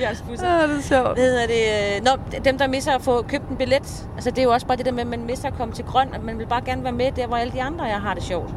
[0.00, 0.46] Jørgens busser.
[0.56, 1.14] Ja, det er sjovt.
[1.18, 1.96] Hvad hedder det?
[1.96, 4.06] øh, Nå, dem, der misser at få købt en billet.
[4.14, 5.84] Altså, det er jo også bare det der med, at man misser at komme til
[5.84, 8.14] grøn, at man vil bare gerne være med der, hvor alle de andre jeg har
[8.14, 8.50] det sjovt.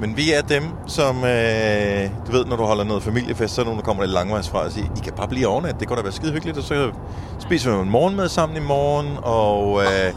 [0.00, 1.16] Men vi er dem, som...
[1.24, 4.48] Øh, du ved, når du holder noget familiefest, så er nogen, der kommer lidt langvejs
[4.48, 5.80] fra og siger, I kan bare blive overnat.
[5.80, 6.58] Det kunne da være skide hyggeligt.
[6.58, 6.90] Og så
[7.38, 10.14] spiser vi en morgenmad sammen i morgen, og øh,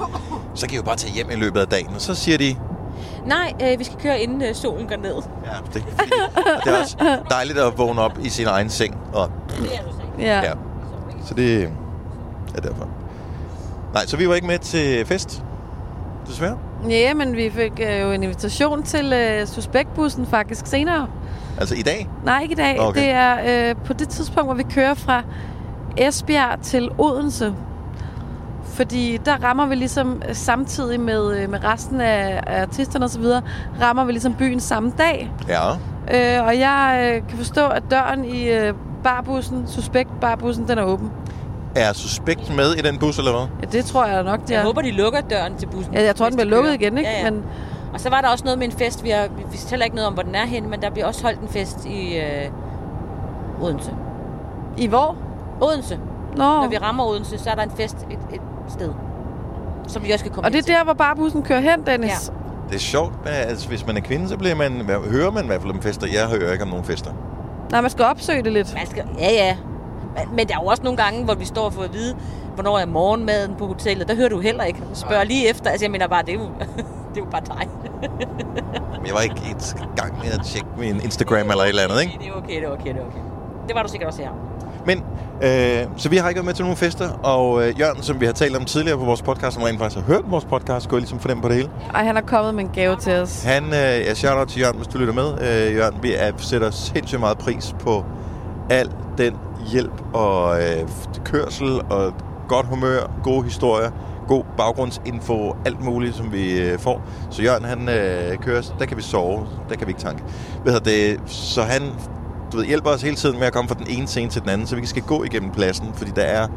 [0.55, 1.87] så kan I jo bare tage hjem i løbet af dagen.
[1.95, 2.55] Og så siger de,
[3.25, 5.15] Nej, øh, vi skal køre inden øh, solen går ned.
[5.45, 6.03] ja, det er.
[6.55, 6.97] Og det er også
[7.29, 8.97] dejligt at vågne op i sin egen seng.
[9.13, 9.31] Og.
[10.19, 10.41] Ja.
[10.43, 10.51] ja.
[11.25, 11.63] Så det
[12.55, 12.87] er derfor.
[13.93, 15.43] Nej, så vi var ikke med til fest.
[16.27, 16.57] Desværre.
[16.89, 21.07] Ja, men vi fik øh, jo en invitation til øh, Suspektbussen faktisk senere.
[21.59, 22.09] Altså i dag.
[22.25, 22.79] Nej, ikke i dag.
[22.79, 23.01] Okay.
[23.01, 25.23] Det er øh, på det tidspunkt, hvor vi kører fra
[25.97, 27.53] Esbjerg til Odense.
[28.79, 33.23] Fordi der rammer vi ligesom øh, samtidig med, øh, med resten af, artisterne osv.,
[33.81, 35.31] rammer vi ligesom byen samme dag.
[35.47, 35.69] Ja.
[36.39, 40.83] Øh, og jeg øh, kan forstå, at døren i øh, barbussen, Suspekt barbussen, den er
[40.83, 41.11] åben.
[41.75, 43.47] Er suspekt med i den bus, eller hvad?
[43.61, 44.65] Ja, det tror jeg nok, det Jeg er.
[44.65, 45.93] håber, de lukker døren til bussen.
[45.93, 47.09] Ja, jeg tror, den bliver de lukket igen, ikke?
[47.09, 47.31] Ja, ja.
[47.31, 47.43] Men
[47.93, 49.03] Og så var der også noget med en fest.
[49.03, 51.05] Vi, har, vi vi fortæller ikke noget om, hvor den er henne, men der bliver
[51.05, 52.51] også holdt en fest i øh,
[53.61, 53.91] Odense.
[54.77, 55.15] i hvor?
[55.61, 55.99] Odense.
[56.37, 58.93] Nå, Når vi rammer Odense, så er der en fest et, et sted,
[59.87, 62.09] som vi også skal komme og det er der, hvor barbussen kører hen, Dennis.
[62.11, 62.33] Ja.
[62.69, 64.71] Det er sjovt, men altså, hvis man er kvinde, så bliver man,
[65.11, 66.07] hører man i hvert fald om fester.
[66.13, 67.11] Jeg hører ikke om nogen fester.
[67.71, 68.67] Nej, man skal opsøge det lidt.
[68.67, 68.77] til.
[68.77, 69.57] Man skal, ja, ja.
[70.17, 72.15] Men, men der er jo også nogle gange, hvor vi står og får at vide,
[72.53, 74.07] hvornår er morgenmaden på hotellet.
[74.07, 74.81] Der hører du heller ikke.
[74.93, 75.69] Spørg lige efter.
[75.69, 76.49] Altså, jeg mener bare, det er jo,
[77.13, 77.67] det er jo bare dig.
[78.97, 82.01] Men jeg var ikke et gang med at tjekke min Instagram eller et eller andet,
[82.03, 82.17] ikke?
[82.19, 83.23] Det er okay, det er okay, det er okay.
[83.67, 84.29] Det var du sikkert også her.
[84.89, 85.03] Men,
[85.43, 88.25] øh, så vi har ikke været med til nogen fester, og øh, Jørgen, som vi
[88.25, 90.97] har talt om tidligere på vores podcast, som rent faktisk har hørt vores podcast, skulle
[90.97, 91.69] jeg ligesom fornemme på det hele.
[91.93, 93.43] Ej, han er kommet med en gave til os.
[93.43, 95.27] Han, øh, ja, shout out til Jørgen, hvis du lytter med.
[95.41, 98.05] Øh, Jørgen, vi er, sætter sindssygt meget pris på
[98.69, 99.37] al den
[99.71, 100.89] hjælp og øh,
[101.25, 102.13] kørsel og
[102.47, 103.91] godt humør, gode historier,
[104.27, 107.01] god baggrundsinfo, alt muligt, som vi øh, får.
[107.29, 110.23] Så Jørgen, han øh, kører, der kan vi sove, der kan vi ikke tanke.
[110.65, 111.81] Ved du, det, så han
[112.51, 114.49] du ved, hjælper os hele tiden med at komme fra den ene scene til den
[114.49, 116.47] anden, så vi skal gå igennem pladsen, fordi der er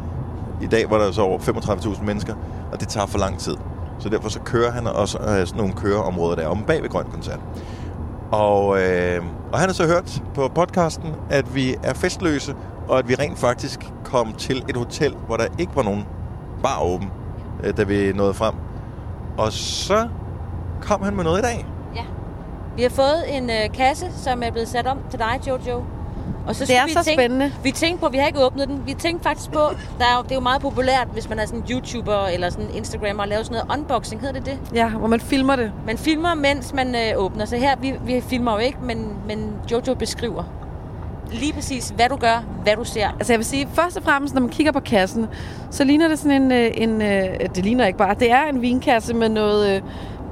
[0.62, 2.34] i dag, hvor der er så over 35.000 mennesker,
[2.72, 3.56] og det tager for lang tid.
[3.98, 7.04] Så derfor så kører han også øh, sådan nogle køreområder der om bag ved Grøn
[7.12, 7.40] Koncert.
[8.30, 12.54] Og, øh, og han har så hørt på podcasten, at vi er festløse,
[12.88, 16.06] og at vi rent faktisk kom til et hotel, hvor der ikke var nogen
[16.62, 17.10] bar åben,
[17.64, 18.54] øh, da vi nåede frem.
[19.38, 20.08] Og så
[20.80, 21.66] kom han med noget i dag.
[22.76, 25.82] Vi har fået en øh, kasse, som er blevet sat om til dig, Jojo.
[26.46, 27.52] Og så Det er vi så tænke, spændende.
[27.62, 28.82] Vi tænkte på, vi har ikke åbnet den.
[28.86, 29.60] Vi tænkte faktisk på,
[29.98, 32.50] der er jo, det er jo meget populært, hvis man er sådan en YouTuber eller
[32.50, 34.58] sådan en Instagrammer, og laver sådan noget unboxing, hedder det det?
[34.74, 35.72] Ja, hvor man filmer det.
[35.86, 37.44] Man filmer, mens man øh, åbner.
[37.44, 40.44] Så her, vi, vi filmer jo ikke, men, men Jojo beskriver
[41.32, 43.08] lige præcis, hvad du gør, hvad du ser.
[43.08, 45.26] Altså jeg vil sige, først og fremmest, når man kigger på kassen,
[45.70, 48.62] så ligner det sådan en, øh, en øh, det ligner ikke bare, det er en
[48.62, 49.82] vinkasse med noget øh,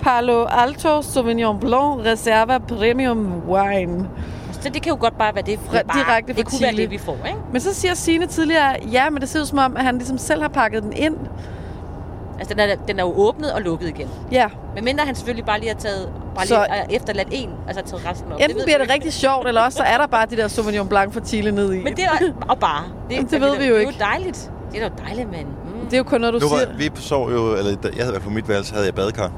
[0.02, 4.08] Palo Alto Sauvignon Blanc Reserva Premium Wine.
[4.52, 5.58] Så det kan jo godt bare være det.
[5.58, 6.82] Fra- bare, direkte det fra kunne være Chile.
[6.82, 7.38] det, vi får, ikke?
[7.52, 10.18] Men så siger Signe tidligere, ja, men det ser ud som om, at han ligesom
[10.18, 11.16] selv har pakket den ind.
[12.38, 14.08] Altså, den er, den er jo åbnet og lukket igen.
[14.32, 17.50] Ja, Men mindre han selvfølgelig bare lige har taget, bare Så- lige har efterladt en,
[17.68, 18.40] altså taget resten op.
[18.40, 20.48] enten ved bliver det jo rigtig sjovt, eller også så er der bare de der
[20.48, 21.82] Sauvignon Blanc fra Chile nede i.
[21.84, 22.84] Men det er og bare.
[23.10, 23.92] Jamen, det ved vi jo Det ikke.
[24.00, 24.50] er jo dejligt.
[24.72, 25.40] Det er da dejligt, men...
[25.46, 25.84] Mm.
[25.84, 26.66] Det er jo kun noget, du Nu siger.
[26.66, 28.94] var, vi sov jo, eller jeg havde i hvert fald på mit værelse, havde jeg
[28.94, 29.30] badekar.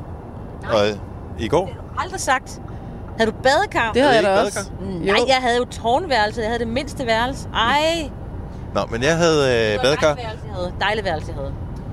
[0.70, 0.94] Og øh,
[1.38, 2.60] i går, Aldrig sagt.
[3.18, 3.92] Havde du badekar?
[3.92, 4.70] Det havde jeg da også.
[4.80, 5.12] Mm, Jo.
[5.12, 6.40] Nej, jeg havde jo tårnværelse.
[6.40, 7.48] Jeg havde det mindste værelse.
[7.54, 8.10] Ej.
[8.74, 10.06] Nå, men jeg havde Det øh, var badekar.
[10.16, 10.72] jeg havde.
[10.80, 11.52] Dejligt værelse, jeg havde.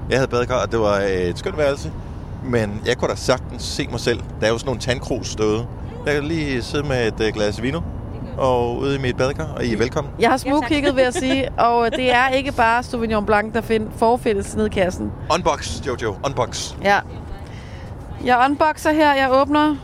[0.10, 1.92] Jeg havde badekar, og det var øh, et skønt værelse.
[2.44, 4.20] Men jeg kunne da sagtens se mig selv.
[4.42, 5.66] Der er jo sådan nogle tandkrus ståede.
[6.06, 7.82] Jeg kan lige sidde med et øh, glas vino
[8.38, 10.14] og ude i mit badekar, og I er velkommen.
[10.20, 13.62] Jeg har smugkigget, vil jeg sige, og øh, det er ikke bare Sauvignon Blanc, der
[13.62, 15.12] find, forfindes nede i kassen.
[15.34, 16.74] Unbox, Jojo, unbox.
[16.84, 17.00] Ja.
[18.26, 19.76] Jeg unboxer her, jeg åbner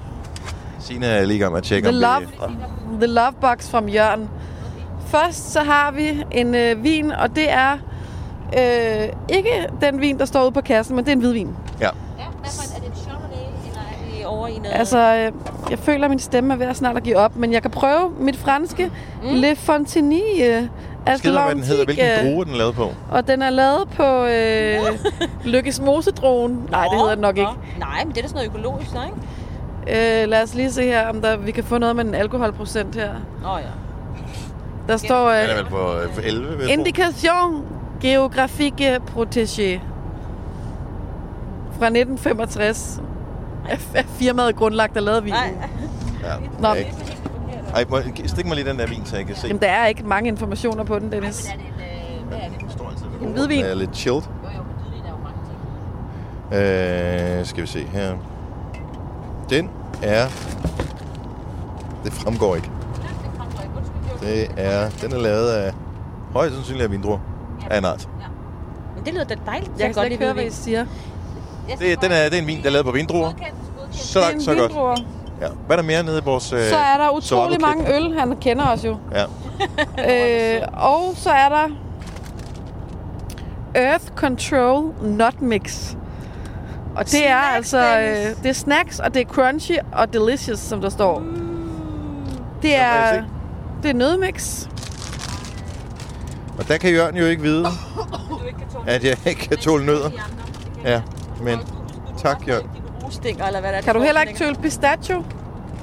[0.80, 3.00] Signe er lige gang med at tjekke, The om Love, det...
[3.00, 4.30] the love Box fra Jørgen.
[5.08, 7.78] Først så har vi en øh, vin, og det er
[8.58, 11.56] øh, ikke den vin, der står ude på kassen, men det er en hvidvin.
[11.80, 11.86] Ja.
[11.86, 11.90] Ja,
[12.40, 14.72] hvad er det en Chardonnay, eller er det over i noget...
[14.74, 15.32] Altså, øh,
[15.70, 17.72] jeg føler, at min stemme er ved at snart at give op, men jeg kan
[17.72, 18.92] prøve mit franske
[19.24, 19.30] mm.
[19.30, 20.70] Le Fontenille
[21.18, 22.92] Skider, hvad den hedder, hvilken Atlantique, druge er den lavet på.
[23.12, 25.00] Og den er lavet på øh,
[25.54, 26.68] Lykkes Mosedroen.
[26.72, 27.52] Nej, det hedder den nok ikke.
[27.52, 27.80] Nå.
[27.80, 30.22] Nej, men det er da sådan noget økologisk, så, ikke?
[30.24, 32.96] Øh, lad os lige se her, om der, vi kan få noget med en alkoholprocent
[32.96, 33.10] her.
[33.46, 33.68] Oh, ja.
[34.88, 36.74] Der står Den er øh, vel på øh, 11, vil jeg tro.
[36.74, 37.66] Indication
[38.02, 39.80] Geographique Protégé
[41.80, 43.02] fra 1965.
[43.70, 45.40] Er er firmaet grundlagt og lavet vinen?
[45.40, 45.70] Nej.
[46.24, 46.76] Ja, Nå.
[47.76, 47.94] Jeg ikke.
[47.96, 49.48] Ej, må, stik mig lige den der vin, så jeg kan se.
[49.48, 51.50] Jamen, der er ikke mange informationer på den, Dennis.
[51.54, 51.74] Men er det
[52.20, 52.72] en, øh, hvad er det?
[52.72, 53.64] Står En hvidvin.
[53.64, 54.22] Den er lidt chilled.
[54.22, 55.40] Jo, jo, men hvidvin er jo mange
[57.32, 57.40] ting.
[57.40, 58.16] Øh, skal vi se her.
[59.50, 59.70] Den
[60.04, 60.28] er...
[62.04, 62.70] Det fremgår ikke.
[63.04, 63.78] Ja, det ikke.
[63.78, 64.30] Undskyld.
[64.30, 64.90] Det er...
[65.02, 65.74] Den er lavet af
[66.34, 67.20] højst sandsynligt af vindruer
[67.72, 68.10] af en art.
[68.22, 68.26] Ja.
[68.96, 69.72] Men det lyder da dejligt.
[69.80, 70.86] Jeg kan slet ikke høre, hvad I siger.
[71.70, 73.24] Jeg Det, den er, det er en vin, der er lavet på vindruer.
[73.24, 73.96] Godkendt, godkendt.
[73.96, 74.70] Så Det langt, så godt.
[74.72, 74.96] vindruer.
[75.42, 75.48] Ja.
[75.68, 76.54] Hvad er der mere nede i vores...
[76.54, 78.14] Øh, Så er der utrolig mange øl.
[78.20, 78.98] Han kender os jo.
[79.14, 79.24] Ja.
[80.10, 81.68] Øh, og så er der
[83.76, 85.96] Earth Control Nut Mix.
[86.96, 88.30] Og det er Snacks, altså Dennis.
[88.38, 91.20] øh, det er snacks, og det er crunchy og delicious, som der står.
[91.20, 91.26] Det
[92.64, 93.24] må jeg er,
[93.84, 94.68] det er nødmix.
[96.60, 97.64] Og der kan Jørgen jo ikke vide,
[98.30, 100.10] Du ikke kan tåle at jeg ikke kan tåle nødder.
[100.10, 100.20] Det
[100.86, 101.02] Ja,
[101.42, 101.60] men
[102.18, 102.70] tak, Jørgen.
[103.06, 103.82] Dine rustinger, eller hvad der er.
[103.82, 105.24] Kan du heller ikke tåle pistachio?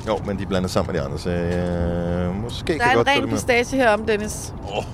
[0.06, 2.92] Jo, men de blander sammen med de andre, så øh, måske Der kan er jeg
[2.92, 4.54] en godt ren pistache herom, Dennis.
[4.76, 4.84] Oh,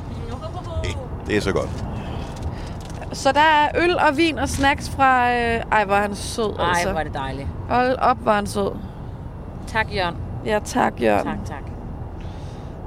[1.26, 1.68] det er så godt.
[3.12, 5.32] Så der er øl og vin og snacks fra...
[5.32, 6.90] Øh, ej, hvor er han sød, Ej, altså.
[6.90, 7.48] hvor er det dejligt.
[7.68, 8.70] Hold op, hvor er han sød.
[9.66, 10.16] Tak, Jørgen.
[10.46, 11.24] Ja, tak, Jørgen.
[11.26, 11.62] Tak, tak.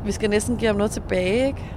[0.05, 1.71] Vi skal næsten give ham noget tilbage, ikke?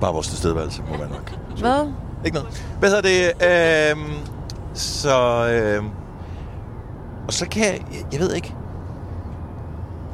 [0.00, 1.32] Bare vores tilstedeværelse, må man nok.
[1.58, 1.92] Hvad?
[2.24, 2.64] Ikke noget.
[2.78, 3.92] Hvad hedder det?
[3.96, 4.12] Øhm,
[4.74, 5.48] så...
[5.48, 5.88] Øhm,
[7.26, 7.80] og så kan jeg...
[8.12, 8.54] Jeg ved ikke.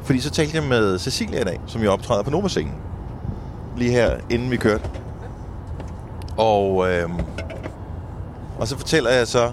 [0.02, 2.74] Fordi så talte jeg med Cecilia i dag, som jo optræder på Nova-scenen.
[3.76, 4.90] Lige her, inden vi kørte.
[6.36, 7.20] Og, øhm,
[8.58, 9.52] og så fortæller jeg så,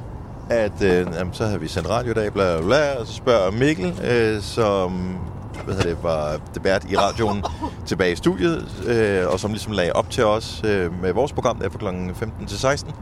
[0.50, 3.14] at øh, jamen, så har vi sendt radio i dag, bla bla bla, og så
[3.14, 5.18] spørger Mikkel, øh, som
[5.66, 7.44] hvad det, var debat i radioen
[7.88, 11.60] tilbage i studiet, øh, og som ligesom lagde op til os øh, med vores program
[11.60, 12.14] der fra kl.
[12.16, 12.94] 15 til 16,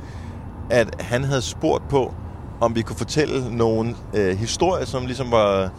[0.70, 2.14] at han havde spurgt på,
[2.62, 5.70] om vi kunne fortælle nogle øh, historier, som ligesom var,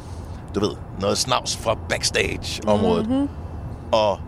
[0.55, 0.71] du ved,
[1.01, 3.09] noget snavs fra backstage-området.
[3.09, 3.29] Mm-hmm.
[3.93, 4.19] Og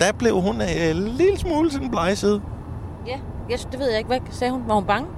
[0.00, 2.42] der blev hun øh, en lille smule sådan blegset.
[3.06, 3.16] Ja,
[3.50, 4.08] jeg, det ved jeg ikke.
[4.08, 4.62] Hvad sagde hun?
[4.66, 5.08] Var hun bange?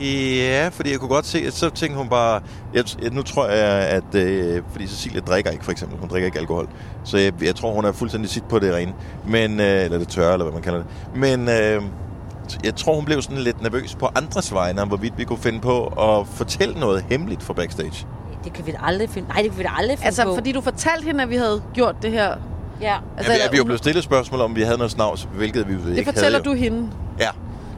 [0.00, 2.40] Ja, fordi jeg kunne godt se, at så tænkte hun bare...
[2.74, 4.14] Jeg, jeg, nu tror jeg, at...
[4.14, 5.98] Øh, fordi Cecilia drikker ikke, for eksempel.
[5.98, 6.68] Hun drikker ikke alkohol.
[7.04, 8.92] Så jeg, jeg tror, hun er fuldstændig sit på det rene.
[9.26, 10.88] Men, øh, eller det tørre, eller hvad man kalder det.
[11.16, 11.82] Men øh,
[12.64, 15.60] jeg tror, hun blev sådan lidt nervøs på andres vegne, om hvorvidt vi kunne finde
[15.60, 18.06] på at fortælle noget hemmeligt fra backstage.
[18.44, 19.28] Det kan vi da aldrig finde.
[19.28, 20.34] Nej, det kan vi da aldrig finde Altså, på.
[20.34, 22.34] fordi du fortalte hende, at vi havde gjort det her.
[22.80, 22.96] Ja.
[23.16, 25.68] Altså, ja, vi, vi er jo blevet stillet spørgsmål om, vi havde noget snavs, hvilket
[25.68, 26.44] vi ikke det fortæller havde.
[26.50, 26.88] du hende.
[27.20, 27.28] Ja.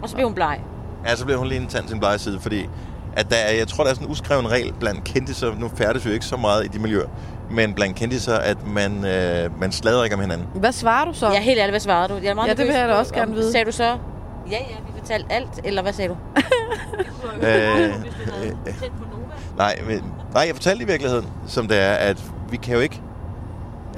[0.02, 0.60] Og så blev hun bleg.
[1.06, 2.66] Ja, så blev hun lige en tand til en blege side, fordi
[3.16, 5.54] at der, er- jeg tror, der er sådan en uskreven regel blandt kendtiser.
[5.58, 7.06] Nu færdes vi jo ikke så meget i de miljøer,
[7.50, 10.46] men blandt kendtiser, at man, øh, man slader ikke om hinanden.
[10.54, 11.26] Hvad svarer du så?
[11.30, 12.18] Ja, helt ærligt, hvad svarede du?
[12.22, 13.52] Jeg er meget Ja, det vil jeg da også gerne vide.
[13.52, 13.96] Sagde du så,
[14.50, 16.16] ja, ja, vi fortalte alt, eller hvad sagde du?
[17.42, 17.92] Øh, øh,
[19.56, 23.00] nej, men, nej, jeg fortalte i virkeligheden, som det er, at vi kan jo ikke...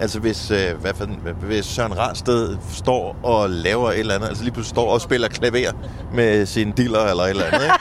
[0.00, 1.06] Altså hvis, øh, hvad for,
[1.46, 5.28] hvis Søren Rarsted står og laver et eller andet, altså lige pludselig står og spiller
[5.28, 5.72] klaver
[6.12, 7.74] med sin diller eller et eller andet, ikke?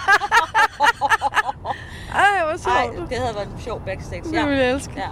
[2.16, 3.10] Ej, hvor Nej, sjovt.
[3.10, 4.24] det havde været en sjov backstage.
[4.24, 4.94] Det ville jeg elske.
[4.98, 5.08] Ja.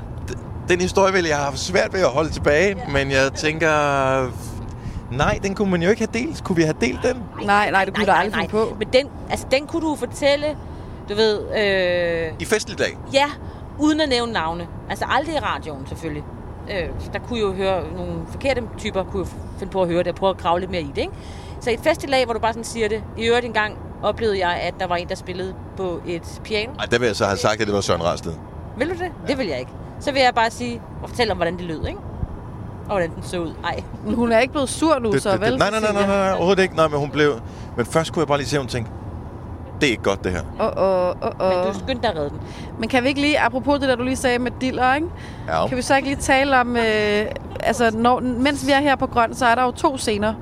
[0.70, 2.88] Den historie ville jeg have svært ved at holde tilbage, ja.
[2.92, 3.70] men jeg tænker...
[5.12, 6.44] Nej, den kunne man jo ikke have delt.
[6.44, 7.24] Kunne vi have delt den?
[7.46, 8.76] Nej, nej, det kunne du aldrig finde på.
[8.80, 10.58] Men den, altså, den kunne du fortælle,
[11.10, 12.98] du ved, øh, I festlig dag.
[13.14, 13.26] ja,
[13.80, 14.68] uden at nævne navne.
[14.90, 16.24] Altså aldrig i radioen, selvfølgelig.
[16.72, 19.28] Øh, der kunne jo høre, nogle forkerte typer kunne jo
[19.60, 21.14] finde på at høre det, og prøve at grave lidt mere i det, ikke?
[21.62, 23.04] Så et festival, hvor du bare sådan siger det.
[23.18, 26.72] I øvrigt engang oplevede jeg, at der var en, der spillede på et piano.
[26.80, 28.34] Ej, der vil jeg så have sagt, at det var Søren Rarsted.
[28.78, 29.12] Vil du det?
[29.28, 29.72] Det vil jeg ikke.
[30.00, 32.00] Så vil jeg bare sige, og fortælle om, hvordan det lød, ikke?
[32.90, 33.54] Og hvordan den så ud.
[33.64, 33.84] Ej.
[34.06, 35.58] Men hun er ikke blevet sur nu, Det, så det, vel?
[35.58, 36.76] nej, nej, nej, nej, nej, overhovedet ikke.
[36.76, 37.34] Nej, men hun blev...
[37.78, 38.92] Men først kunne jeg bare lige se, at hun tænkte,
[39.82, 40.42] det er ikke godt, det her.
[40.60, 42.38] Åh, åh, åh, Men du skyndte dig at redde den.
[42.80, 45.08] Men kan vi ikke lige, apropos det der, du lige sagde med diller, ikke?
[45.48, 45.68] Ja.
[45.68, 47.26] Kan vi så ikke lige tale om, øh,
[47.60, 50.34] altså når, mens vi er her på Grøn, så er der jo to scener.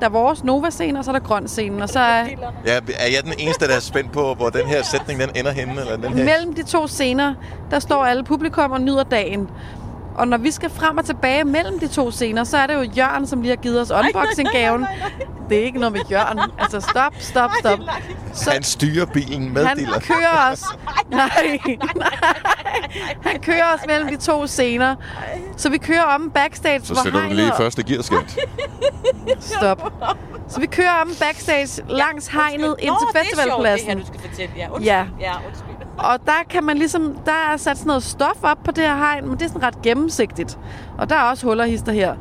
[0.00, 1.82] Der er vores Nova-scene, og så er der Grøn-scenen.
[1.82, 2.24] Og så er
[2.66, 5.50] Ja, er jeg den eneste, der er spændt på, hvor den her sætning den ender
[5.50, 5.80] henne?
[5.80, 6.24] Eller den her?
[6.24, 7.34] mellem de to scener,
[7.70, 9.50] der står alle publikum og nyder dagen.
[10.20, 12.82] Og når vi skal frem og tilbage mellem de to scener, så er det jo
[12.96, 14.86] Jørgen, som lige har givet os unboxing-gaven.
[15.48, 16.40] Det er ikke noget med Jørgen.
[16.58, 17.78] Altså stop, stop, stop.
[18.32, 20.00] Så Han styrer bilen med han diller.
[20.00, 20.64] kører os.
[21.10, 21.58] Nej,
[21.96, 22.18] nej.
[23.26, 24.96] Han kører os mellem de to scener.
[25.56, 28.38] Så vi kører om backstage, Så sætter du den lige i første gearskilt.
[29.40, 29.92] Stop.
[30.48, 33.88] Så vi kører om backstage langs hegnet ind til Nå, det er sjovt, det festivalpladsen.
[33.88, 34.52] her, du skal fortælle.
[34.56, 34.86] Ja, undskyld.
[34.86, 35.04] Ja.
[35.20, 35.79] ja undskyld.
[36.04, 38.96] Og der kan man ligesom, der er sat sådan noget stof op på det her
[38.96, 40.58] hegn, men det er sådan ret gennemsigtigt.
[40.98, 42.14] Og der er også huller hister her.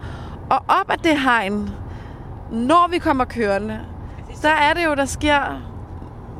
[0.49, 1.69] Og op ad det hegn,
[2.51, 3.79] når vi kommer kørende,
[4.41, 5.61] der er det jo, der sker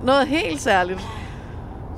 [0.03, 1.07] noget helt særligt.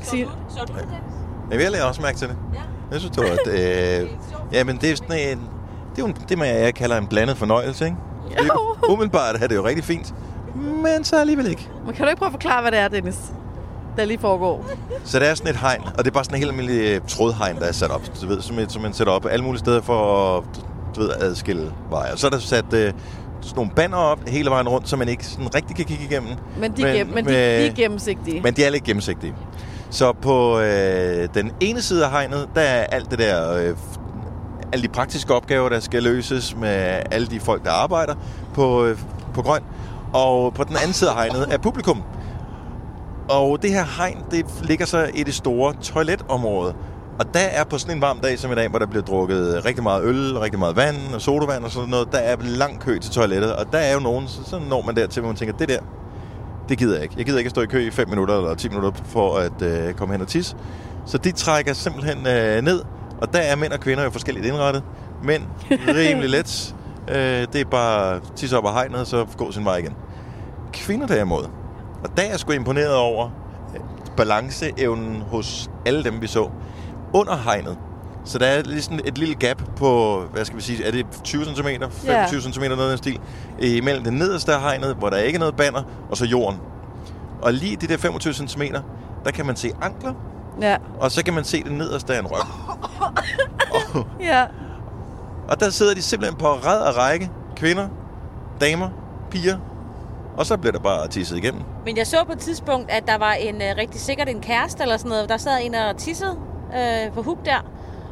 [0.02, 1.60] Sig- Så du det?
[1.62, 2.38] Jeg lagde også mærke til det.
[2.54, 2.60] Ja.
[2.92, 4.10] Jeg synes, det var et, øh,
[4.54, 5.38] ja, men det er sådan en,
[5.92, 7.98] det er jo en, det, man, jeg kalder en blandet fornøjelse, ikke?
[8.30, 10.14] Det er, umiddelbart er det jo rigtig fint,
[10.56, 11.70] men så alligevel ikke.
[11.86, 13.32] Men kan du ikke prøve at forklare, hvad det er, Dennis?
[13.98, 14.66] Der lige foregår.
[15.04, 17.02] Så det er sådan et hegn, og det er bare sådan en helt almindelig øh,
[17.08, 19.60] trådhegn, der er sat op, du ved, som, et, som man sætter op alle mulige
[19.60, 20.44] steder for at
[20.96, 22.12] du ved, adskille veje.
[22.12, 22.94] Og så er der sat øh,
[23.42, 26.30] sådan nogle banner op hele vejen rundt, så man ikke sådan rigtig kan kigge igennem.
[26.60, 27.36] Men de, men, men de, de
[27.68, 28.42] er gennemsigtige.
[28.42, 29.34] Men de er lidt gennemsigtige.
[29.90, 33.76] Så på øh, den ene side af hegnet, der er alt det der, øh,
[34.74, 38.16] alle de praktiske opgaver, der skal løses med alle de folk, der arbejder
[38.54, 38.98] på, øh,
[39.34, 39.62] på grøn.
[40.14, 42.04] Og på den anden side af hegnet er publikum.
[43.30, 46.76] Og det her hegn, det ligger så i det store toiletområde.
[47.20, 49.66] Og der er på sådan en varm dag som i dag, hvor der bliver drukket
[49.66, 53.00] rigtig meget øl, rigtig meget vand og sodavand og sådan noget, der er lang kø
[53.00, 53.56] til toilettet.
[53.56, 55.80] Og der er jo nogen, så, så når man dertil, hvor man tænker, det der,
[56.70, 57.16] det gider jeg ikke.
[57.18, 59.62] Jeg gider ikke at stå i kø i 5 minutter eller 10 minutter for at
[59.62, 60.56] øh, komme hen og tisse.
[61.06, 62.82] Så de trækker simpelthen øh, ned,
[63.22, 64.84] og der er mænd og kvinder jo forskelligt indrettet.
[65.24, 65.44] Mænd
[65.98, 66.76] rimelig let.
[67.08, 67.16] Øh,
[67.54, 69.94] det er bare tisse op af hegnet, og så gå sin vej igen.
[70.74, 71.44] Kvinder derimod,
[72.04, 73.30] og der er jeg sgu imponeret over
[73.76, 73.80] øh,
[74.18, 76.50] balanceevnen hos alle dem, vi så.
[77.14, 77.78] Under hegnet,
[78.26, 81.06] så der er lige sådan et lille gap på, hvad skal vi sige, er det
[81.24, 83.20] 20 cm, 25 cm noget af den stil,
[83.60, 86.60] imellem det nederste af hegnet, hvor der ikke er noget banner, og så jorden.
[87.42, 88.62] Og lige de der 25 cm,
[89.26, 90.14] der kan man se ankler,
[90.62, 90.78] Ja.
[91.00, 92.32] og så kan man se det nederste af en og,
[94.20, 94.46] ja.
[95.48, 97.88] og der sidder de simpelthen på ræd og række, kvinder,
[98.62, 98.90] damer,
[99.30, 99.58] piger,
[100.38, 101.62] og så blev der bare tisset igennem.
[101.86, 104.84] Men jeg så på et tidspunkt, at der var en øh, rigtig sikkert en kæreste
[104.84, 105.30] eller sådan noget.
[105.30, 106.38] Der sad en og tissede
[106.78, 107.66] øh, på huk der.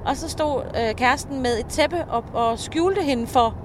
[0.06, 3.56] Og så stod øh, kæresten med et tæppe op og skjulte hende for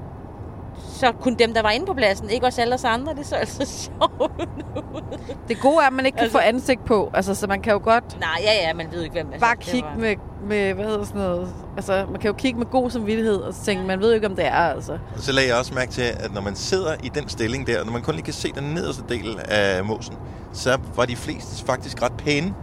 [0.79, 3.15] så kunne dem, der var inde på pladsen, ikke også alle os andre.
[3.15, 5.03] Det så altså sjovt ud.
[5.49, 7.11] Det gode er, at man ikke kan Altså- få ansigt på.
[7.15, 9.55] Altså, så man kan jo godt Nej, ja, ja, man ved ikke, hvem altså, bare
[9.57, 10.17] det kigge var- med,
[10.49, 13.85] med, hvad hedder sådan noget, altså, man kan jo kigge med god samvittighed, og tænke,
[13.85, 14.93] man ved jo ikke, om det er, altså.
[14.93, 17.85] Og så lagde jeg også mærke til, at når man sidder i den stilling der,
[17.85, 20.15] når man kun lige kan se den nederste del af mosen,
[20.53, 22.55] så var de fleste faktisk ret pæne.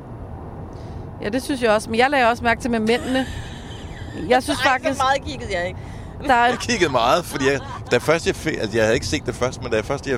[1.23, 3.25] Ja, det synes jeg også, men jeg lagde også mærke til med mændene.
[4.29, 5.79] Jeg synes Ej, faktisk, så meget kiggede jeg ikke.
[6.27, 7.59] der er, Jeg kiggede meget, fordi jeg,
[7.91, 10.17] da først jeg, altså jeg havde ikke set det først, men da først jeg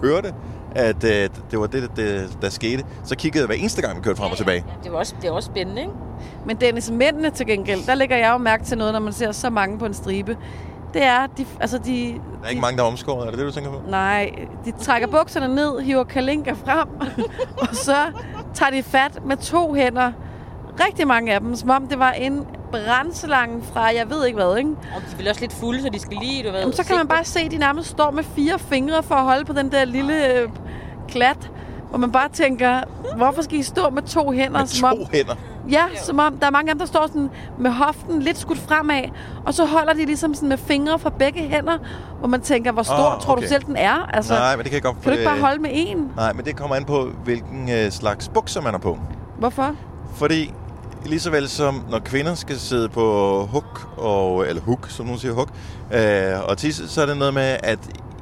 [0.00, 0.34] hørte,
[0.74, 4.02] at øh, det var det, der, der skete, så kiggede jeg hver eneste gang, vi
[4.02, 4.64] kørte frem og tilbage.
[4.68, 5.92] Ja, det var også, det var også spændende, ikke?
[6.46, 9.32] men Dennis, mændene til gengæld, der lægger jeg jo mærke til noget, når man ser
[9.32, 10.36] så mange på en stribe.
[10.94, 12.14] Det er, de, altså de...
[12.40, 13.80] Der er ikke mange, der er omskåret, er det det, du tænker på?
[13.88, 14.34] Nej,
[14.64, 16.88] de trækker bukserne ned, hiver kalinka frem,
[17.62, 17.96] og så
[18.54, 20.12] tager de fat med to hænder.
[20.80, 24.56] Rigtig mange af dem, som om det var en brændslange fra, jeg ved ikke hvad,
[24.56, 24.70] ikke?
[24.70, 26.58] Og de er vel også lidt fulde, så de skal lige, du ved...
[26.58, 29.22] Jamen, så kan man bare se, at de nærmest står med fire fingre for at
[29.24, 30.48] holde på den der lille øh,
[31.08, 31.50] klat,
[31.88, 32.80] hvor man bare tænker,
[33.16, 34.58] hvorfor skal I stå med to hænder?
[34.58, 35.34] Med som om, to hænder.
[35.70, 38.58] Ja, som om der er mange af dem, der står sådan med hoften lidt skudt
[38.58, 39.02] fremad,
[39.46, 41.78] og så holder de ligesom sådan med fingre fra begge hænder,
[42.18, 43.48] hvor man tænker, hvor stor oh, tror du okay.
[43.48, 44.10] selv, den er?
[44.12, 44.96] Altså, Nej, men det kan jeg godt...
[45.02, 46.10] kan du ikke bare holde med en?
[46.16, 48.98] Nej, men det kommer an på, hvilken øh, slags bukser man er på.
[49.38, 49.74] Hvorfor?
[50.14, 50.52] Fordi
[51.06, 55.20] lige så vel som når kvinder skal sidde på hook, og, eller hook, som nogen
[55.20, 55.48] siger hook,
[55.92, 57.78] øh, og tisse, så er det noget med, at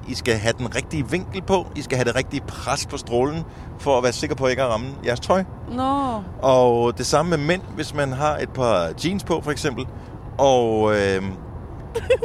[0.08, 1.66] I skal have den rigtige vinkel på.
[1.76, 3.44] I skal have det rigtige pres på strålen,
[3.78, 5.44] for at være sikker på at ikke at ramme jeres tøj.
[5.72, 9.86] Nå, Og det samme med mænd, hvis man har et par jeans på, for eksempel,
[10.38, 11.22] og, øh,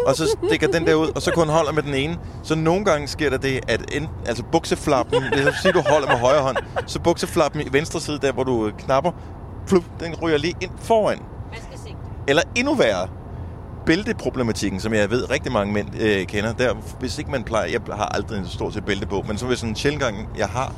[0.08, 2.17] og så stikker den der ud, og så kun holder med den ene.
[2.43, 6.08] Så nogle gange sker der det, at en, altså bukseflappen, det vil sige, du holder
[6.08, 9.12] med højre hånd, så bukseflappen i venstre side, der hvor du knapper,
[9.67, 11.19] plup, den ryger lige ind foran.
[11.51, 11.95] Man skal se.
[12.27, 13.08] Eller endnu værre,
[13.86, 16.54] bælteproblematikken, som jeg ved rigtig mange mænd øh, kender.
[16.54, 19.46] Der, hvis ikke man plejer, jeg har aldrig en stort set bælte på, men så
[19.46, 20.73] hvis sådan en sjældent gang, jeg har,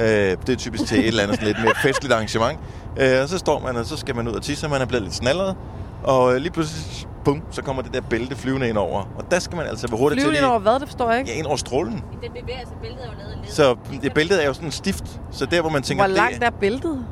[0.00, 2.58] øh, det er typisk til et eller andet sådan lidt mere festligt arrangement,
[3.00, 4.86] øh, og så står man, og så skal man ud og tisse, og man er
[4.86, 5.56] blevet lidt snallet,
[6.04, 9.00] og øh, lige pludselig, bum, så kommer det der bælte flyvende ind over.
[9.16, 11.18] Og der skal man altså være hurtigt flyve til ind over hvad, det forstår jeg
[11.18, 11.30] ikke.
[11.30, 11.92] ja, ind over strålen.
[11.92, 13.50] Den bevæger sig, bæltet er jo lavet.
[13.50, 16.46] Så det bæltet er jo sådan stift, så der hvor man tænker, Hvor langt det,
[16.46, 17.06] er bæltet?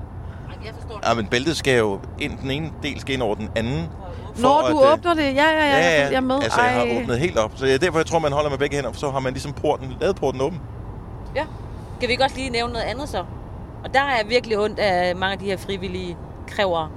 [0.65, 1.09] Jeg forstår det.
[1.09, 3.89] ja, men bæltet skal jo ind, den ene del skal ind over den anden.
[4.39, 6.43] Når du at, øh, åbner det, ja, ja, ja, ja, jeg er med.
[6.43, 6.99] Altså, jeg har Ej.
[7.03, 7.53] åbnet helt op.
[7.57, 9.33] Så det er derfor, jeg tror, man holder med begge hænder, for så har man
[9.33, 10.61] ligesom porten, lavet porten åben.
[11.35, 11.45] Ja.
[12.01, 13.25] Kan vi ikke også lige nævne noget andet så?
[13.85, 16.17] Og der er virkelig ondt af mange af de her frivillige
[16.49, 16.89] krævere,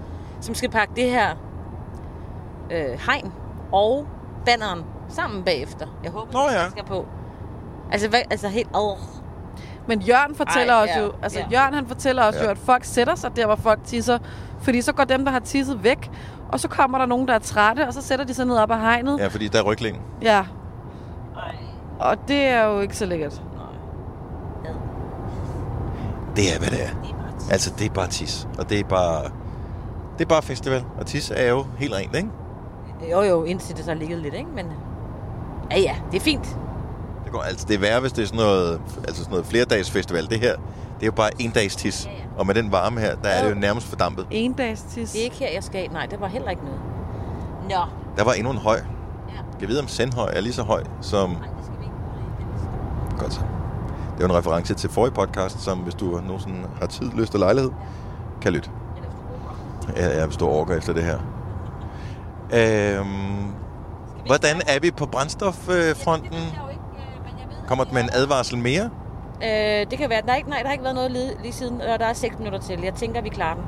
[0.42, 1.36] som skal pakke det her
[2.72, 3.34] øh, hegn
[3.72, 4.08] og
[4.46, 5.88] banneren sammen bagefter.
[6.04, 6.70] Jeg håber, Nå ja.
[6.70, 7.06] skal på.
[7.92, 8.70] Altså, hvad, altså helt...
[8.74, 8.98] Oh.
[9.88, 11.46] Men Jørgen fortæller Ej, os ja, jo, altså ja.
[11.60, 12.44] Jørgen han fortæller os Ja.
[12.44, 14.18] jo, at folk sætter sig der, hvor folk tisser,
[14.62, 16.12] fordi så går dem, der har tisset væk,
[16.50, 18.72] og så kommer der nogen, der er trætte, og så sætter de sig ned op
[18.72, 19.20] ad hegnet.
[19.20, 19.96] Ja, fordi der er ryglæn.
[20.22, 20.38] Ja,
[21.36, 21.56] Ej,
[22.00, 23.42] og det er jo ikke så lækkert.
[24.64, 24.72] nej.
[26.36, 26.90] Det er, hvad det er.
[27.04, 27.52] Det er bare tis.
[27.52, 28.48] Altså, det er bare tis.
[28.60, 29.24] Og det er bare...
[30.18, 30.84] Det er bare festival.
[31.00, 32.30] Og tis er jo helt rent, ikke?
[33.12, 34.50] Jo, jo, indtil det så har ligget lidt, ikke?
[34.56, 34.66] Men
[35.72, 36.58] ja, ja, det er fint.
[37.32, 40.30] Det, går, altså, det er værre, hvis det er sådan noget, altså sådan noget flerdagsfestival.
[40.30, 42.06] Det her, det er jo bare en dags tis.
[42.06, 42.18] Ja, ja.
[42.38, 44.28] Og med den varme her, der er det jo nærmest fordampet.
[44.32, 45.12] En dags tis.
[45.12, 45.92] Det er ikke her, jeg skal.
[45.92, 46.80] Nej, det var heller ikke noget.
[47.70, 47.86] Nå.
[48.18, 48.76] Der var endnu en høj.
[48.76, 49.34] Ja.
[49.62, 51.30] Jeg ved, om Sendhøj er lige så høj som...
[51.30, 53.20] Nej, det skal vi ikke.
[53.20, 53.40] Godt så.
[54.18, 57.34] Det er jo en reference til forrige podcast, som hvis du nogensinde har tid, lyst
[57.34, 57.72] og lejlighed,
[58.42, 58.70] kan lytte.
[59.96, 61.18] Ja, jeg består orker efter det her.
[62.54, 63.54] Øhm,
[64.26, 66.38] hvordan er vi på brændstoffronten?
[67.72, 68.90] Kommer den med en advarsel mere?
[69.44, 71.82] Øh, det kan være, der ikke, nej, der har ikke været noget lige, lige siden,
[71.82, 72.80] og der er 6 minutter til.
[72.84, 73.64] Jeg tænker, vi klarer den.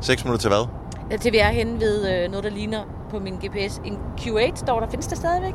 [0.00, 0.66] 6 minutter til hvad?
[1.10, 3.80] Ja, til vi er henne ved øh, noget, der ligner på min GPS.
[3.84, 4.90] En Q8 står der.
[4.90, 5.54] Findes der stadigvæk?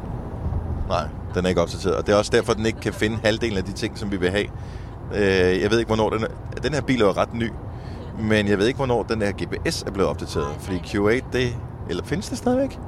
[0.87, 1.95] Nej, den er ikke opdateret.
[1.95, 4.17] Og det er også derfor, den ikke kan finde halvdelen af de ting, som vi
[4.17, 4.47] vil have.
[5.13, 6.61] Øh, jeg ved ikke, hvornår den er...
[6.63, 7.51] Den her bil er jo ret ny.
[8.19, 10.55] Men jeg ved ikke, hvornår den her GPS er blevet opdateret.
[10.59, 11.55] Fordi Q8, det...
[11.89, 12.79] Eller findes det stadigvæk?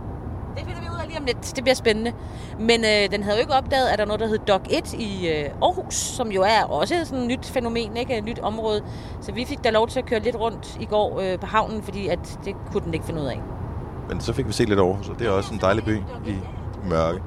[0.57, 0.86] Det finder vi
[1.27, 1.55] lidt.
[1.55, 2.13] Det bliver spændende.
[2.59, 4.93] Men øh, den havde jo ikke opdaget, at der er noget, der hedder Dock 1
[4.93, 8.17] i øh, Aarhus, som jo er også sådan et nyt fænomen, ikke?
[8.17, 8.83] Et nyt område.
[9.21, 11.83] Så vi fik da lov til at køre lidt rundt i går øh, på havnen,
[11.83, 13.41] fordi at det kunne den ikke finde ud af.
[14.09, 15.97] Men så fik vi set lidt over, så det er også en dejlig by
[16.27, 16.35] i
[16.89, 17.19] mørke.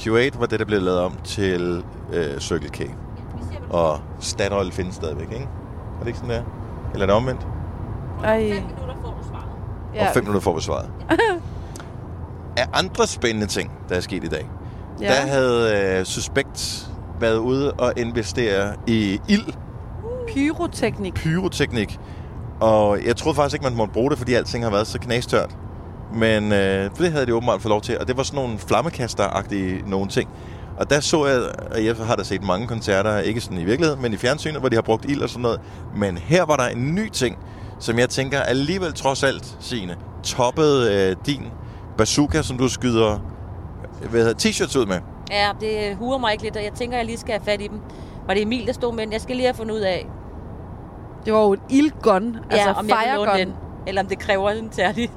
[0.00, 2.90] Q8 var det, der blev lavet om til øh, Circle K.
[3.70, 5.48] Og Statoil findes stadigvæk, ikke?
[5.94, 6.42] Er det ikke sådan der?
[6.92, 7.46] Eller er det omvendt?
[8.24, 9.48] Ej, minutter får du svaret.
[9.94, 10.08] Ja.
[10.08, 10.90] Og fem minutter får vi svaret.
[12.56, 14.48] Af andre spændende ting, der er sket i dag,
[15.00, 15.06] ja.
[15.06, 16.88] Der havde øh, Suspekt
[17.20, 19.52] været ude og investere i ild,
[20.34, 21.14] Pyroteknik.
[21.14, 21.98] pyroteknik.
[22.60, 25.56] Og jeg troede faktisk ikke, man måtte bruge det, fordi alting har været så knastørt.
[26.14, 27.98] Men øh, det havde de åbenbart fået lov til.
[27.98, 30.28] Og det var sådan nogle flammekaster-agtige nogle ting.
[30.78, 31.40] Og der så jeg,
[31.70, 34.68] og jeg har da set mange koncerter, ikke sådan i virkeligheden, men i fjernsynet, hvor
[34.68, 35.60] de har brugt ild og sådan noget.
[35.96, 37.38] Men her var der en ny ting,
[37.78, 41.42] som jeg tænker alligevel trods alt, Signe, toppede øh, din
[41.96, 43.18] bazooka, som du skyder
[44.10, 44.96] hvad hedder, t-shirts ud med.
[45.30, 47.66] Ja, det huer mig ikke lidt, og jeg tænker, jeg lige skal have fat i
[47.66, 47.80] dem.
[48.26, 49.12] Var det Emil, der stod med den?
[49.12, 50.06] Jeg skal lige have fundet ud af,
[51.24, 52.36] Det var jo et ildgun.
[52.50, 53.46] Altså ja, om jeg kan låne firegun.
[53.46, 53.54] den.
[53.86, 55.10] Eller om det kræver en særlig...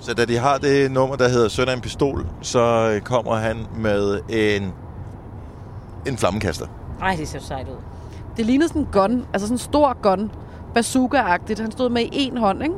[0.00, 3.34] Så da de har det nummer, der hedder Søn af en pistol, så øh, kommer
[3.34, 4.72] han med en,
[6.06, 6.66] en flammekaster.
[7.02, 7.76] Ej, det ser så sejt ud.
[8.36, 9.26] Det lignede sådan en gun.
[9.32, 10.30] Altså sådan en stor gun.
[10.78, 11.60] Bazooka-agtigt.
[11.62, 12.74] Han stod med i en hånd, ikke?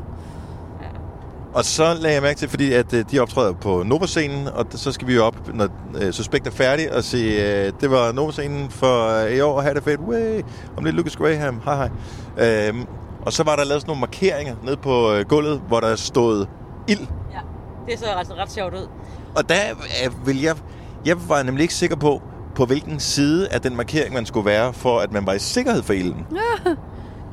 [1.55, 4.93] Og så lagde jeg mærke til, fordi at øh, de optræder på Nova-scenen, og så
[4.93, 5.69] skal vi jo op, når
[6.03, 9.63] øh, Suspekt er færdig, og sige, øh, det var Nova-scenen for øh, i år, og
[9.63, 10.43] have det fedt, way,
[10.77, 12.69] om lidt Lucas Graham, hej hej.
[12.69, 12.87] Øhm,
[13.27, 16.47] og så var der lavet sådan nogle markeringer ned på øh, gulvet, hvor der stod
[16.89, 17.07] ild.
[17.33, 17.41] Ja,
[17.89, 18.89] det så altså ret sjovt ud.
[19.37, 19.61] Og der
[20.05, 20.57] øh, vil jeg,
[21.07, 22.23] jeg var nemlig ikke sikker på,
[22.55, 25.83] på hvilken side af den markering, man skulle være, for at man var i sikkerhed
[25.83, 26.27] for ilden.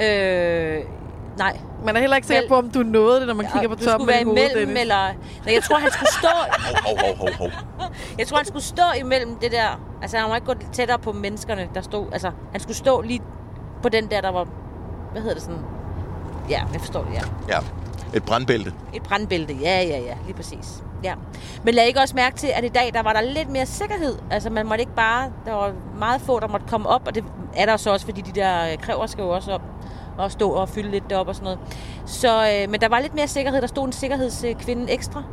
[0.02, 0.82] Øh,
[1.38, 1.60] nej.
[1.86, 3.84] Man er heller ikke sikker på, om du nåede det, når man kigger på du
[3.84, 4.82] toppen skulle af være dit hoved, imellem, Dennis.
[4.82, 5.08] eller...
[5.46, 6.28] Nej, jeg tror, han skulle stå...
[6.88, 7.50] Hov, hov, hov, hov.
[8.20, 9.80] Jeg tror, han skulle stå imellem det der...
[10.02, 12.06] Altså, han må ikke gå tættere på menneskerne, der stod...
[12.12, 13.22] Altså, han skulle stå lige
[13.82, 14.48] på den der, der var...
[15.12, 15.60] Hvad hedder det sådan?
[16.50, 17.22] Ja, jeg forstår det, ja.
[17.50, 17.60] Ja,
[18.14, 18.74] et brandbælte.
[18.94, 20.84] Et brandbælte, ja, ja, ja, lige præcis.
[21.04, 21.14] Ja.
[21.64, 24.18] Men lad ikke også mærke til, at i dag, der var der lidt mere sikkerhed.
[24.32, 25.32] Altså, man måtte ikke bare...
[25.46, 27.24] Der var meget få, der måtte komme op, og det
[27.56, 29.62] er der så også, fordi de der øh, kræver skal jo også op
[30.18, 31.60] og stå og fylde lidt derop og sådan noget.
[32.06, 33.62] Så, øh, men der var lidt mere sikkerhed.
[33.62, 35.24] Der stod en sikkerhedskvinde ekstra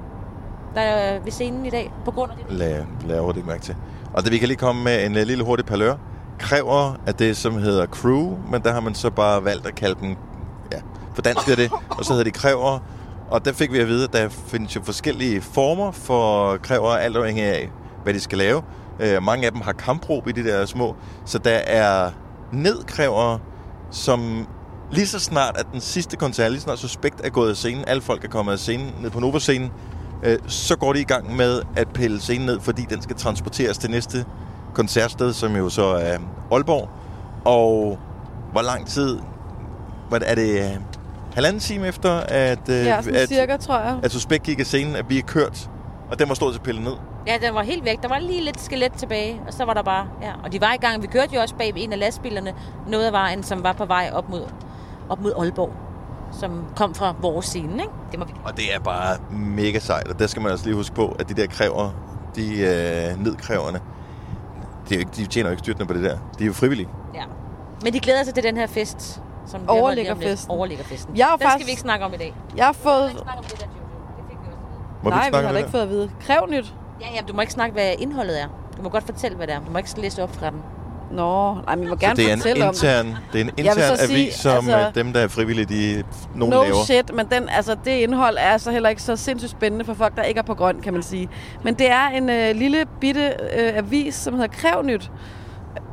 [0.74, 2.56] der er ved scenen i dag, på grund af det.
[2.58, 3.76] Lad, lad det overhovedet ikke mærke til.
[4.12, 5.94] Og det, vi kan lige komme med en øh, lille hurtig palør.
[6.38, 10.00] Kræver at det, som hedder crew, men der har man så bare valgt at kalde
[10.00, 10.16] dem,
[10.72, 10.78] ja,
[11.14, 12.78] for dansk er det, og så hedder de kræver.
[13.30, 17.16] Og der fik vi at vide, at der findes jo forskellige former for kræver, alt
[17.16, 17.70] afhængig af,
[18.02, 18.62] hvad de skal lave.
[19.00, 22.10] Øh, mange af dem har kampråb i de der små, så der er
[22.52, 23.38] nedkrævere,
[23.90, 24.48] som
[24.90, 27.84] lige så snart, at den sidste koncert, lige så snart Suspekt er gået af scenen,
[27.86, 29.70] alle folk er kommet af scenen, ned på Nova-scenen,
[30.22, 33.78] øh, så går de i gang med at pille scenen ned, fordi den skal transporteres
[33.78, 34.24] til næste
[34.74, 36.18] koncertsted, som jo så er
[36.52, 36.88] Aalborg.
[37.44, 37.98] Og
[38.52, 39.18] hvor lang tid...
[40.08, 40.80] Hvad, er det
[41.34, 43.98] halvanden time efter, at, øh, Ja, at, cirka, tror jeg.
[44.02, 45.70] at Suspekt gik af scenen, at vi er kørt,
[46.10, 46.92] og den var stået til pillet ned?
[47.26, 48.02] Ja, den var helt væk.
[48.02, 50.06] Der var lige lidt skelet tilbage, og så var der bare...
[50.22, 50.32] Ja.
[50.44, 51.02] Og de var i gang.
[51.02, 52.52] Vi kørte jo også bag en af lastbilerne,
[52.88, 54.42] noget af vejen, som var på vej op mod,
[55.10, 55.72] op mod Aalborg,
[56.40, 57.92] som kom fra vores scene, ikke?
[58.10, 58.32] Det må vi...
[58.44, 61.28] Og det er bare mega sejt, og der skal man altså lige huske på, at
[61.28, 61.90] de der kræver,
[62.36, 63.80] de øh, nedkræverne,
[64.88, 66.18] det er jo ikke, de tjener jo ikke styrtende på det der.
[66.38, 66.88] De er jo frivillige.
[67.14, 67.22] Ja.
[67.84, 69.22] Men de glæder sig til den her fest.
[69.46, 70.50] Som vi har Overliggerfesten.
[70.50, 71.16] Overliggerfesten.
[71.16, 72.34] Jeg Den skal faktisk- vi ikke snakke om i dag.
[72.56, 73.10] Jeg har fået...
[73.10, 73.66] snakke om det der.
[73.66, 76.10] Det fik vi også at Nej, ikke vi har ikke fået at vide.
[76.20, 76.74] Kræv nyt.
[77.00, 78.46] Ja, ja, du må ikke snakke, hvad indholdet er.
[78.76, 79.60] Du må godt fortælle, hvad det er.
[79.66, 80.62] Du må ikke læse op fra den.
[81.10, 83.44] Nå, nej, men vi må Så gerne det er en fortælle om intern, det er
[83.44, 86.02] en intern så sige, avis, som altså- altså, dem, der er frivillige, de,
[86.34, 86.84] nogen No laver.
[86.84, 90.16] shit, men den, altså, det indhold er så heller ikke så sindssygt spændende for folk,
[90.16, 91.28] der ikke er på grøn, kan man sige.
[91.62, 93.26] Men det er en øh, lille bitte
[93.58, 95.10] øh, avis, som hedder Krævnyt.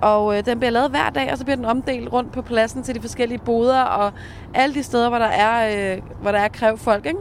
[0.02, 2.84] Og øh, den bliver lavet hver dag, og så bliver den omdelt rundt på pladsen
[2.84, 4.12] til de forskellige boder og
[4.54, 7.06] alle de steder, hvor der er, øh, hvor der er krævfolk.
[7.06, 7.20] Ikke?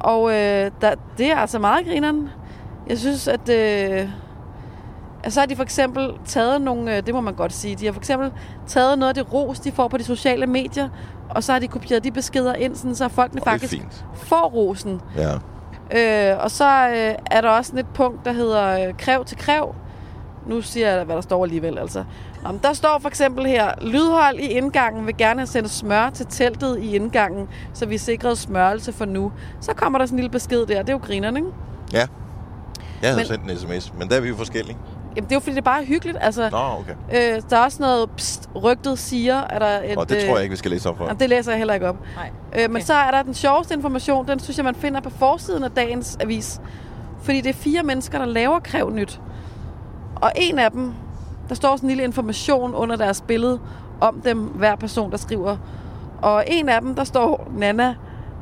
[0.00, 2.28] Og øh, der, det er altså meget grineren.
[2.88, 3.48] Jeg synes, at...
[3.48, 4.08] Øh,
[5.28, 7.92] så har de for eksempel taget nogle, øh, det må man godt sige, de har
[7.92, 8.32] for eksempel
[8.66, 10.88] taget noget af det ros, de får på de sociale medier,
[11.30, 14.04] og så har de kopieret de beskeder ind, sådan, så folkene er faktisk fint.
[14.14, 15.00] får rosen.
[15.16, 15.32] Ja.
[16.32, 19.74] Øh, og så øh, er der også et punkt, der hedder øh, kræv til kræv.
[20.46, 21.78] Nu siger jeg, hvad der står alligevel.
[21.78, 22.04] Altså.
[22.46, 26.78] Men der står for eksempel her, lydhold i indgangen vil gerne sendt smør til teltet
[26.78, 29.32] i indgangen, så vi er sikret smørelse for nu.
[29.60, 30.78] Så kommer der sådan en lille besked der.
[30.82, 31.50] Det er jo grinerne, ikke?
[31.92, 32.06] ja.
[33.02, 34.76] Jeg havde Men- sendt en sms, men der er vi jo forskellige.
[35.20, 36.18] Jamen, det er jo fordi, det er bare hyggeligt.
[36.20, 37.34] Altså, Nå, okay.
[37.36, 39.96] øh, der er også noget, pst, rygtet siger, er der et...
[39.98, 41.04] Og det øh, tror jeg ikke, vi skal læse op for.
[41.04, 41.96] Jamen, det læser jeg heller ikke op.
[42.16, 42.30] Nej.
[42.52, 42.84] Øh, men Okay.
[42.84, 46.18] så er der den sjoveste information, den synes jeg, man finder på forsiden af dagens
[46.20, 46.60] avis.
[47.22, 49.20] Fordi det er fire mennesker, der laver krævnyt.
[50.16, 50.92] Og en af dem,
[51.48, 53.60] der står sådan en lille information under deres billede
[54.00, 55.56] om dem, hver person, der skriver.
[56.22, 57.94] Og en af dem, der står, Nana,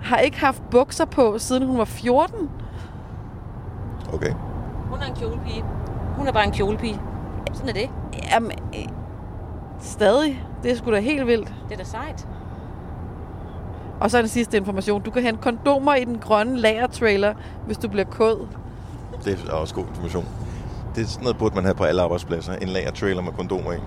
[0.03, 2.51] har ikke haft bukser på, siden hun var 14.
[4.13, 4.33] Okay.
[4.91, 5.65] Hun er en kjolepige.
[6.19, 7.01] Hun er bare en kjolepige.
[7.53, 7.91] Sådan er det.
[8.33, 8.87] Jamen, øh,
[9.81, 10.45] stadig.
[10.63, 11.53] Det er sgu da helt vildt.
[11.69, 12.29] Det er da sejt.
[14.01, 15.03] Og så er den sidste information.
[15.03, 17.35] Du kan hente kondomer i den grønne lagertrailer,
[17.67, 18.47] hvis du bliver kod.
[19.25, 20.25] Det er også god information.
[20.95, 22.53] Det er sådan noget, burde man have på alle arbejdspladser.
[22.53, 23.77] En lagertrailer med kondomer i.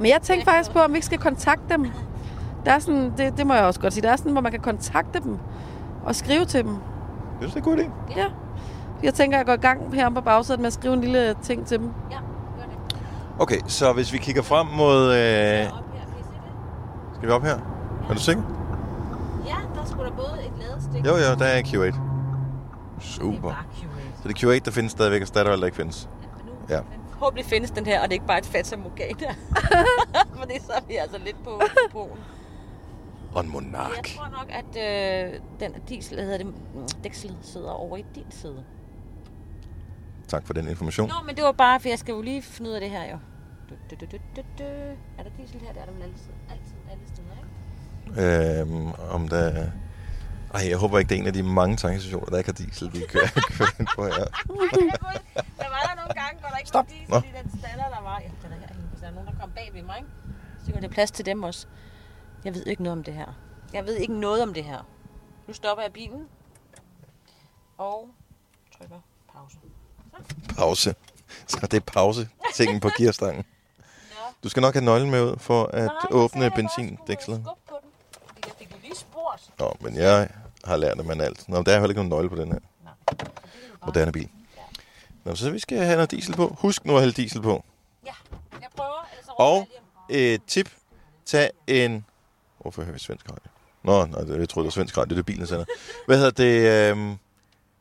[0.00, 1.86] Men jeg tænkte faktisk på, om vi ikke skal kontakte dem.
[2.64, 4.52] Der er sådan, det, det må jeg også godt sige, der er sådan, hvor man
[4.52, 5.38] kan kontakte dem
[6.04, 6.70] og skrive til dem.
[7.40, 8.18] Jeg synes, det er en god idé.
[8.20, 8.26] Ja.
[9.02, 11.34] Jeg tænker, at jeg går i gang her på bagsædet med at skrive en lille
[11.42, 11.92] ting til dem.
[12.10, 12.96] Ja, gør det.
[13.38, 15.12] Okay, så hvis vi kigger frem mod...
[15.12, 15.70] Øh, det?
[17.16, 17.58] skal vi op her?
[18.10, 18.42] Er du sikker?
[19.46, 21.06] Ja, der skulle der både et ladestik.
[21.06, 21.78] Jo, jo, der er Q8.
[21.78, 23.40] Det er Super.
[23.40, 24.22] bare Q8.
[24.22, 26.08] Så det er Q8, der findes stadigvæk, og Statoil, der ikke findes.
[26.36, 26.80] Men nu, Ja.
[27.12, 29.34] Forhåbentlig findes den her, og det er ikke bare et fat Morgana.
[30.40, 31.60] Fordi så er vi altså lidt på
[31.92, 32.18] broen.
[33.34, 34.08] Og en Jeg monark.
[34.16, 36.52] tror nok, at øh, den diesel, hedder det, mm,
[37.04, 38.64] dæksel sidder over i din side.
[40.32, 41.08] Tak for den information.
[41.08, 43.04] Nå, men det var bare, for jeg skal jo lige finde ud af det her
[43.10, 43.18] jo.
[43.70, 44.06] Du, du,
[44.58, 44.64] du.
[45.18, 45.72] Er der diesel her?
[45.72, 48.60] Det er der vel altid, altid alle steder, ikke?
[48.60, 49.70] Øhm, om der...
[50.54, 52.92] Ej, jeg håber ikke, det er en af de mange tankstationer, der ikke har diesel,
[52.92, 53.26] vi kører,
[53.58, 54.10] kører ind på her.
[54.10, 54.24] Er
[55.62, 56.84] der var der nogle gange, hvor der ikke Stop.
[56.84, 57.16] var diesel Nå.
[57.16, 58.20] i den stander, der var.
[58.20, 60.10] Ja, den er hvis der er nogen, der kom bag ved mig, ikke?
[60.66, 61.66] Så var det plads til dem også.
[62.44, 63.38] Jeg ved ikke noget om det her.
[63.72, 64.80] Jeg ved ikke noget om det her.
[65.46, 66.28] Nu stopper jeg bilen.
[67.78, 68.08] Og
[68.78, 69.00] trykker
[70.56, 70.94] pause.
[71.46, 73.44] Så det er pause, tingen på gearstangen.
[74.44, 77.44] Du skal nok have nøglen med ud for at Nej, åbne benzindækslet.
[78.46, 79.50] Jeg fik jo lige spurgt.
[79.58, 80.28] Nå, men jeg
[80.64, 81.48] har lært, at man alt.
[81.48, 82.92] Nå, der er heller ikke nogen nøgle på den her Nej.
[83.86, 84.28] moderne bil.
[85.24, 86.56] Nå, så vi skal have noget diesel på.
[86.58, 87.64] Husk nu at hælde diesel på.
[88.06, 88.12] Ja,
[88.60, 89.68] jeg prøver, ellers så råber Og
[90.08, 90.70] et tip.
[91.26, 92.04] Tag en...
[92.58, 93.50] Hvorfor hører vi svensk radio?
[93.82, 95.14] Nå, nej, jeg troede, det var svensk radio.
[95.16, 95.64] Det er bilen, sender.
[96.06, 96.90] Hvad hedder det?
[96.90, 97.16] Øhm,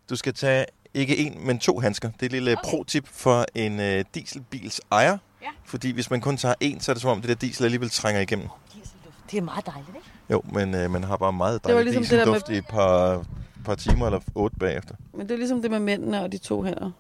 [0.09, 2.09] du skal tage ikke en, men to handsker.
[2.11, 2.69] Det er et lille Okay.
[2.69, 5.17] pro-tip for en øh, dieselbils ejer.
[5.41, 5.47] Ja.
[5.65, 7.89] Fordi hvis man kun tager en, så er det som om, det der diesel alligevel
[7.89, 8.47] trænger igennem.
[8.73, 9.15] Dieselduft.
[9.31, 10.07] Det er meget dejligt, ikke?
[10.29, 12.49] Jo, men øh, man har bare meget Det var dejlig ligesom det der med- dieselduft
[12.55, 13.25] i et par,
[13.65, 14.95] par timer eller otte bagefter.
[15.13, 16.91] Men det er ligesom det med mændene og de to hænder.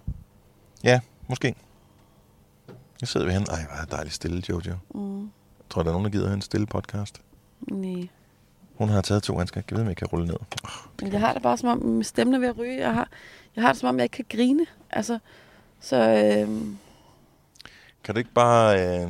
[0.83, 1.55] Ja, måske.
[3.01, 3.51] Jeg sidder ved hende.
[3.51, 4.75] Ej, hvor er det dejligt stille, Jojo.
[4.95, 5.19] Mm.
[5.21, 5.29] Jeg
[5.69, 7.21] tror, der er nogen, der gider have en stille podcast.
[7.71, 8.07] Nej.
[8.75, 9.61] Hun har taget to handsker.
[9.69, 10.35] Jeg ved, om jeg kan rulle ned.
[11.01, 12.79] Men jeg har det bare som om, stemmen er ved at ryge.
[12.79, 13.09] Jeg har,
[13.55, 14.65] jeg har det som om, jeg ikke kan grine.
[14.89, 15.19] Altså,
[15.79, 16.47] så øh,
[18.03, 19.07] Kan du ikke bare, øh,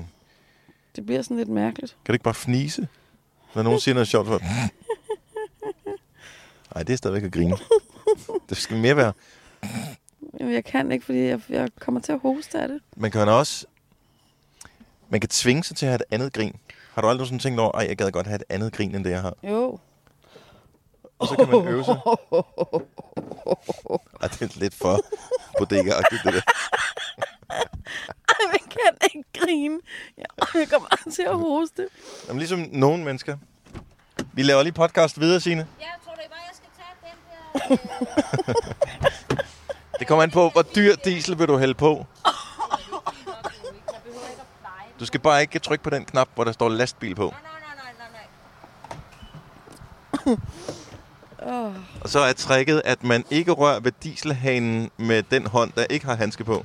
[0.96, 1.92] det bliver sådan lidt mærkeligt.
[2.06, 2.88] kan du ikke bare fnise?
[3.56, 4.40] Når nogen siger noget sjovt, så...
[6.76, 7.58] Nej, det er stadigvæk at grine.
[8.50, 9.14] Det skal mere være...
[10.40, 12.82] Jamen, jeg kan ikke, fordi jeg, jeg kommer til at hoste af det.
[12.96, 13.66] Man kan også...
[15.10, 16.56] Man kan tvinge sig til at have et andet grin.
[16.94, 19.04] Har du aldrig sådan tænkt over, at jeg gad godt have et andet grin, end
[19.04, 19.36] det jeg har?
[19.44, 19.80] Jo.
[21.22, 21.98] Og så kan man øve sig.
[24.22, 25.00] Ej, det er lidt for
[25.58, 26.42] bodega-agtigt, det der.
[28.30, 29.80] Ej, jeg kan ikke grine.
[30.18, 31.88] Jeg, jeg kommer til at hoste.
[32.28, 33.38] Jamen, ligesom nogle mennesker.
[34.34, 35.68] Vi laver lige podcast videre, Signe.
[35.80, 36.96] Ja, tror du bare, jeg skal tage
[37.70, 39.42] den der...
[40.00, 42.06] Det kommer an på, hvor dyr diesel vil du hælde på.
[45.00, 47.30] Du skal bare ikke trykke på den knap, hvor der står lastbil på.
[47.30, 47.40] Nej,
[47.78, 48.08] nej, nej,
[50.26, 51.66] nej.
[51.66, 51.76] Oh.
[52.01, 56.06] Og så er tricket, at man ikke rører ved dieselhanen med den hånd, der ikke
[56.06, 56.54] har handske på.
[56.54, 56.64] Nej,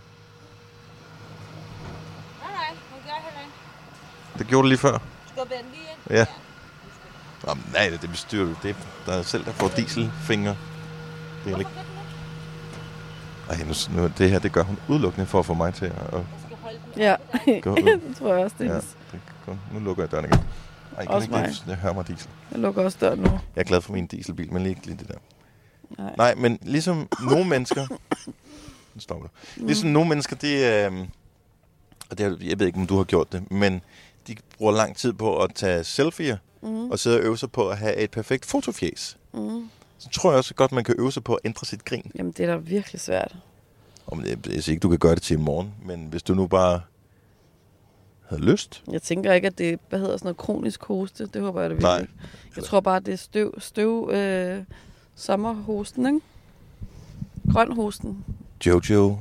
[2.43, 4.39] nej, hun gør heller ikke.
[4.39, 4.99] Det gjorde du lige før.
[5.35, 6.19] Skubbe den lige ind.
[6.19, 6.27] Ja.
[7.47, 8.55] Nå, men nej, det bestyrer du.
[8.63, 8.75] Det er
[9.07, 10.57] der er selv, der får dieselfingre.
[11.45, 11.71] Det er ikke...
[13.51, 16.15] Ej, nu, nu, det her, det gør hun udelukkende for at få mig til at...
[16.15, 16.21] at.
[16.97, 17.17] Ja,
[17.47, 20.39] det tror jeg også, det Ja, det, kun, nu lukker jeg døren igen.
[20.39, 20.45] Ej,
[20.99, 22.31] jeg, kan Også ikke, jeg hører mig diesel.
[22.53, 23.31] Jeg lukker også døren nu.
[23.31, 25.19] Jeg er glad for min dieselbil, men ikke lige det der.
[25.99, 26.15] Nej.
[26.17, 27.87] Nej, men ligesom nogle mennesker...
[28.95, 29.67] Nu stopper du.
[29.67, 30.55] Ligesom nogle mennesker, de...
[30.57, 31.07] Øh,
[32.11, 33.81] og det jeg ved ikke, om du har gjort det, men
[34.27, 36.91] de bruger lang tid på at tage selfies Mm.
[36.91, 39.17] og sidde og øve sig på at have et perfekt fotofjes.
[39.35, 39.69] Mm.
[39.99, 42.13] Så tror jeg også godt, man kan øve sig på at ændre sit grin.
[42.15, 43.37] Jamen, det er da virkelig svært.
[44.07, 46.35] Om det, jeg siger ikke, du kan gøre det til i morgen, men hvis du
[46.35, 46.81] nu bare
[48.29, 48.83] havde lyst.
[48.91, 51.27] Jeg tænker ikke, at det hvad hedder sådan noget kronisk hoste.
[51.27, 52.07] Det håber jeg da virkelig Nej.
[52.57, 54.63] Jeg tror bare, det er støv, støv øh,
[55.17, 56.21] sommerhosten, ikke?
[57.53, 58.25] Grøn hosten.
[58.67, 59.19] Jojo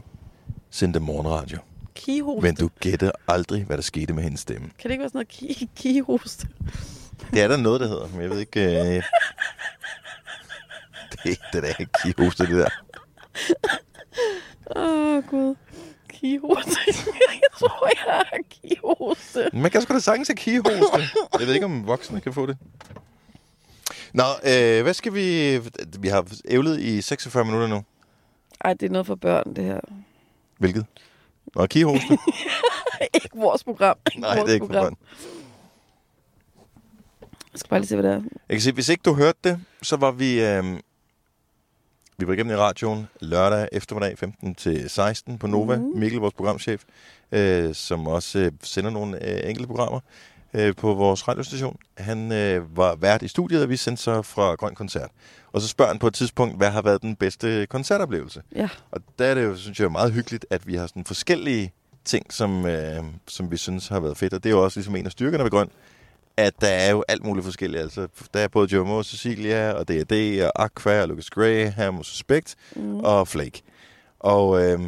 [0.70, 1.58] sendte morgenradio.
[1.96, 2.42] Kihoste.
[2.42, 4.68] Men du gætter aldrig, hvad der skete med hendes stemme.
[4.68, 6.48] Kan det ikke være sådan noget ki kihoste?
[7.34, 8.96] Det er der noget, der hedder, men jeg ved ikke...
[8.96, 9.04] Øh...
[11.24, 12.70] Det, det er da ikke kihoste, det der.
[14.76, 15.56] Åh, oh, Gud.
[16.10, 16.80] Kihoste.
[17.44, 19.50] jeg tror, jeg har kihoste.
[19.54, 21.20] Man kan sgu da sagtens have kihoste.
[21.40, 22.58] Jeg ved ikke, om voksne kan få det.
[24.16, 25.58] Nå, øh, hvad skal vi...
[26.00, 27.84] Vi har ævlet i 46 minutter nu.
[28.62, 29.80] Ej, det er noget for børn, det her.
[30.58, 30.86] Hvilket?
[31.56, 32.18] Nå, kihoste?
[33.14, 33.98] ikke vores program.
[34.12, 34.84] Ikke Nej, vores det er ikke for program.
[34.84, 34.96] børn.
[37.54, 38.22] Jeg skal bare lige se, hvad det er.
[38.50, 40.46] Jeg kan se, hvis ikke du hørte det, så var vi...
[40.46, 40.64] Øh,
[42.18, 45.78] vi var igennem i radioen lørdag eftermiddag 15 til 16 på Nova.
[45.78, 46.00] Mhm.
[46.00, 46.84] Mikkel, vores programchef,
[47.32, 50.00] øh, som også øh, sender nogle øh, enkelte programmer
[50.56, 51.78] øh, på vores radiostation.
[51.98, 55.10] Han øh, var vært i studiet, og vi sendte så fra Grøn Koncert.
[55.54, 58.42] Og så spørger han på et tidspunkt, hvad har været den bedste koncertoplevelse?
[58.56, 58.70] Ja.
[58.92, 61.74] Og der er det jo, synes jeg, meget hyggeligt, at vi har sådan forskellige
[62.06, 64.34] ting, som, øh, som vi synes har været fedt.
[64.34, 65.70] Og det er jo også ligesom en af styrkerne ved Grøn,
[66.38, 67.82] at der er jo alt muligt forskelligt.
[67.84, 72.06] Altså, der er både Joe Moe, Cecilia, og D&D, og Aqua, og Lucas Graham, og
[72.06, 73.00] Suspect, Mm.
[73.00, 73.62] og Flake.
[74.20, 74.80] Og, øh,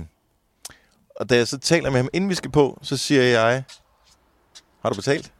[1.15, 3.63] og da jeg så taler med ham, inden vi skal på, så siger jeg,
[4.81, 5.31] har du betalt?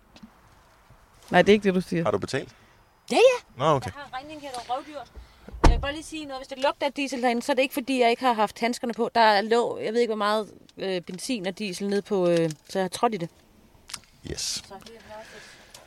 [1.32, 2.04] Nej, det er ikke det, du siger.
[2.04, 2.50] Har du betalt?
[3.12, 3.58] Ja, ja.
[3.58, 3.86] Nå, okay.
[3.86, 5.12] Jeg har regningen her, der er røvdyrt.
[5.64, 6.40] Jeg vil bare lige sige noget.
[6.40, 8.60] Hvis det lugter af diesel derinde, så er det ikke, fordi jeg ikke har haft
[8.60, 9.10] handskerne på.
[9.16, 12.80] Der lå, jeg ved ikke, hvor meget øh, benzin og diesel nede på, øh, så
[12.80, 13.30] jeg har trådt i det.
[14.32, 14.42] Yes.
[14.42, 15.30] Så det er også,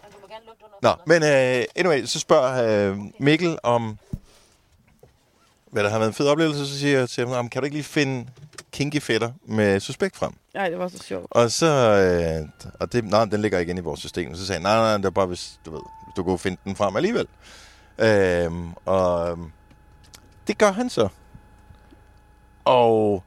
[0.02, 0.96] man må gerne lugte under.
[0.96, 3.98] Nå, men uh, anyway, så spørger uh, Mikkel om,
[5.70, 7.62] hvad der har været en fed oplevelse, så siger jeg til ham, "Nå, men kan
[7.62, 8.26] du ikke lige finde
[8.72, 10.32] kinky fætter med suspekt frem?
[10.54, 11.26] Nej, det var så sjovt.
[11.30, 12.48] Og så, øh,
[12.80, 14.34] og det, nej, den ligger igen i vores system.
[14.34, 16.56] Så sagde han, nej, nej, det er bare, hvis du ved, hvis du kunne finde
[16.64, 17.26] den frem alligevel.
[17.98, 19.44] Øhm, og øhm,
[20.46, 21.08] det gør han så.
[22.64, 23.24] Og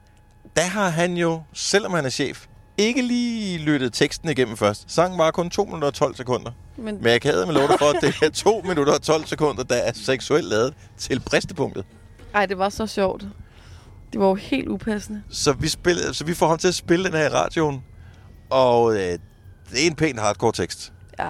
[0.55, 2.45] der har han jo, selvom han er chef,
[2.77, 4.91] ikke lige lyttet teksten igennem først.
[4.91, 6.51] Sangen var kun 2 minutter og 12 sekunder.
[6.77, 9.63] Men, Men jeg kan med lov for, at det er 2 minutter og 12 sekunder,
[9.63, 11.85] der er seksuelt lavet til bristepunktet.
[12.33, 13.23] ej, det var så sjovt.
[14.13, 15.23] Det var jo helt upassende.
[15.29, 17.83] Så vi, spillede, så vi får ham til at spille den her i radioen.
[18.49, 20.93] Og øh, det er en pæn hardcore tekst.
[21.19, 21.29] Ja.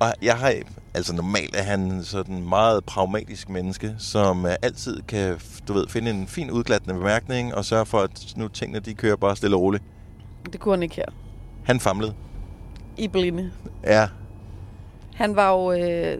[0.00, 0.54] Og jeg har,
[0.94, 5.38] altså normalt er han sådan en meget pragmatisk menneske, som øh, altid kan,
[5.68, 9.16] du ved, finde en fin udglattende bemærkning, og sørge for, at nu tingene, de kører
[9.16, 9.84] bare stille og roligt.
[10.52, 11.04] Det kunne han ikke her.
[11.64, 12.14] Han famlede.
[12.96, 13.50] I blinde.
[13.84, 14.08] Ja.
[15.14, 16.18] Han var jo øh,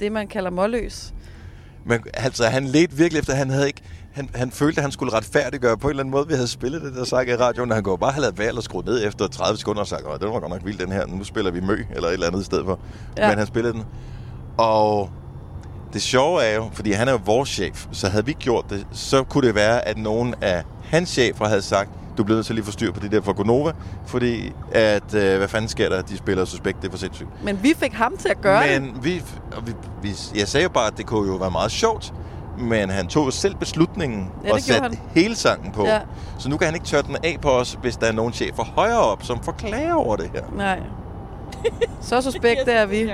[0.00, 1.14] det, man kalder målløs.
[1.84, 3.82] Men altså, han ledte virkelig efter, han havde ikke...
[4.12, 6.82] Han, han følte, at han skulle retfærdiggøre på en eller anden måde, vi havde spillet
[6.82, 9.06] det der sang i radioen, og han kunne bare have lavet valg og skruet ned
[9.06, 11.60] efter 30 sekunder og sagt, det var godt nok vildt den her, nu spiller vi
[11.60, 12.80] mø eller et eller andet i stedet for.
[13.16, 13.28] Ja.
[13.28, 13.84] Men han spillede den.
[14.58, 15.10] Og
[15.92, 18.86] det sjove er jo, fordi han er jo vores chef, så havde vi gjort det,
[18.92, 22.52] så kunne det være, at nogen af hans chefer havde sagt, du bliver nødt til
[22.52, 23.72] at lige få styr på det der for Gonova,
[24.06, 27.28] fordi at, øh, hvad fanden sker der, de spiller suspekt, det er for sindssygt.
[27.44, 28.82] Men vi fik ham til at gøre det.
[28.82, 29.22] Men vi,
[29.66, 32.14] vi, vi, jeg sagde jo bare, at det kunne jo være meget sjovt,
[32.62, 35.86] men han tog selv beslutningen Ja, og satte hele sangen på.
[35.86, 36.00] Ja.
[36.38, 38.64] Så nu kan han ikke tørre den af på os, hvis der er nogen chefer
[38.64, 40.42] højere op, som forklager over det her.
[40.56, 40.80] Nej.
[42.00, 43.12] Så suspekt er vi.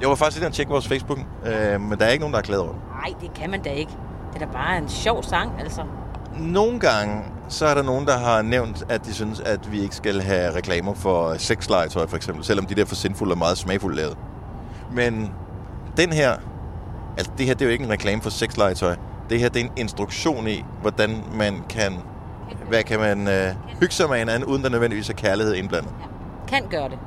[0.00, 2.38] Jeg var faktisk lige at tjekke vores Facebook, øh, men der er ikke nogen, der
[2.38, 2.80] har klaget over det.
[2.90, 3.92] Nej, det kan man da ikke.
[4.34, 5.82] Det er da bare en sjov sang, altså.
[6.38, 9.94] Nogle gange, så er der nogen, der har nævnt, at de synes, at vi ikke
[9.96, 13.96] skal have reklamer for sexlegetøj, for eksempel, selvom de der for sindfulde og meget smagfulde
[13.96, 14.16] lavet.
[14.92, 15.32] Men
[15.96, 16.36] den her,
[17.16, 18.96] altså det her, det er jo ikke en reklame for sexlegetøj.
[19.30, 21.92] Det her, det er en instruktion i, hvordan man kan,
[22.68, 25.90] hvad kan man øh, hygge sig med hinanden, uden der nødvendigvis er kærlighed indblandet.
[26.48, 26.98] kan gøre det.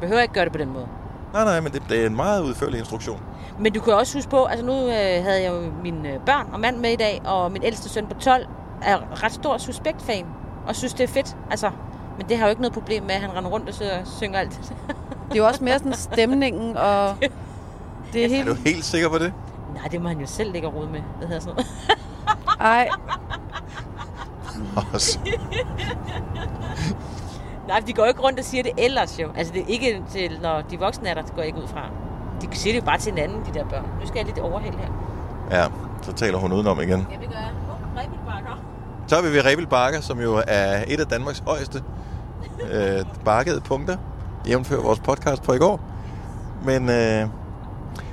[0.00, 0.86] Behøver ikke gøre det på den måde.
[1.32, 3.20] Nej, nej, men det, det er en meget udførlig instruktion.
[3.58, 6.46] Men du kan også huske på, altså nu øh, havde jeg jo mine øh, børn
[6.52, 8.46] og mand med i dag, og min ældste søn på 12
[8.82, 10.26] er ret stor suspekt-fan,
[10.66, 11.36] og synes, det er fedt.
[11.50, 11.70] Altså,
[12.18, 14.60] men det har jo ikke noget problem med, at han render rundt og synger alt.
[15.28, 17.16] Det er jo også mere sådan stemningen, og
[18.12, 18.48] det er Er helt...
[18.48, 19.32] du helt sikker på det?
[19.74, 21.00] Nej, det må han jo selv ligge og rode med.
[21.18, 21.70] Hvad hedder sådan noget?
[22.60, 22.88] Ej.
[27.68, 29.28] Nej, de går jo ikke rundt og siger det ellers jo.
[29.36, 31.68] Altså, det er ikke til, når de voksne er der, det går jeg ikke ud
[31.68, 31.80] fra.
[32.42, 33.84] De siger det jo bare til hinanden, de der børn.
[34.00, 34.88] Nu skal jeg lidt overhælde her.
[35.50, 35.66] Ja,
[36.02, 36.90] så taler hun udenom igen.
[36.90, 37.50] Ja, det gør jeg.
[37.70, 38.62] Oh, Rebelbakker.
[39.06, 41.82] Så er vi ved Rebel Bakker, som jo er et af Danmarks højeste
[42.72, 43.96] øh, bakkede punkter,
[44.48, 45.80] jævnfør vores podcast fra i går.
[46.64, 47.26] Men, øh,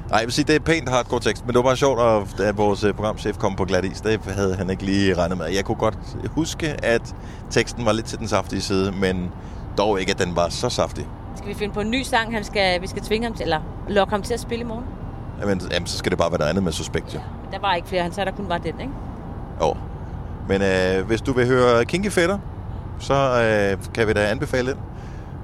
[0.09, 2.39] nej, jeg vil sige, det er pænt hardcore tekst, men det var bare sjovt, at,
[2.45, 4.01] at vores øh, programchef kom på glat is.
[4.01, 5.45] Det havde han ikke lige regnet med.
[5.45, 5.97] Jeg kunne godt
[6.27, 7.15] huske, at
[7.49, 9.31] teksten var lidt til den saftige side, men
[9.77, 11.07] dog ikke, at den var så saftig.
[11.35, 13.59] Skal vi finde på en ny sang, han skal, vi skal tvinge ham til, eller
[13.89, 14.85] lokke ham til at spille i morgen?
[15.41, 17.19] Jamen, jamen så skal det bare være noget andet med Suspekt, jo.
[17.43, 18.93] Men der var ikke flere, han sagde, der kun var den, ikke?
[19.61, 19.75] Jo.
[20.47, 22.37] Men øh, hvis du vil høre Kinky Fætter,
[22.99, 24.79] så øh, kan vi da anbefale den.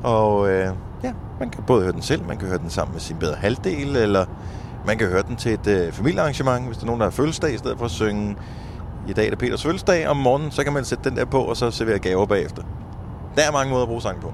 [0.03, 0.68] Og øh,
[1.04, 3.36] ja, man kan både høre den selv, man kan høre den sammen med sin bedre
[3.36, 4.26] halvdel, eller
[4.86, 7.54] man kan høre den til et øh, familiearrangement, hvis der er nogen, der har fødselsdag,
[7.54, 8.36] i stedet for at synge
[9.08, 11.41] i dag er det Peters fødselsdag om morgenen, så kan man sætte den der på,
[11.41, 12.64] og så servere gaver bagefter.
[13.36, 14.34] Der er mange måder at bruge sang på.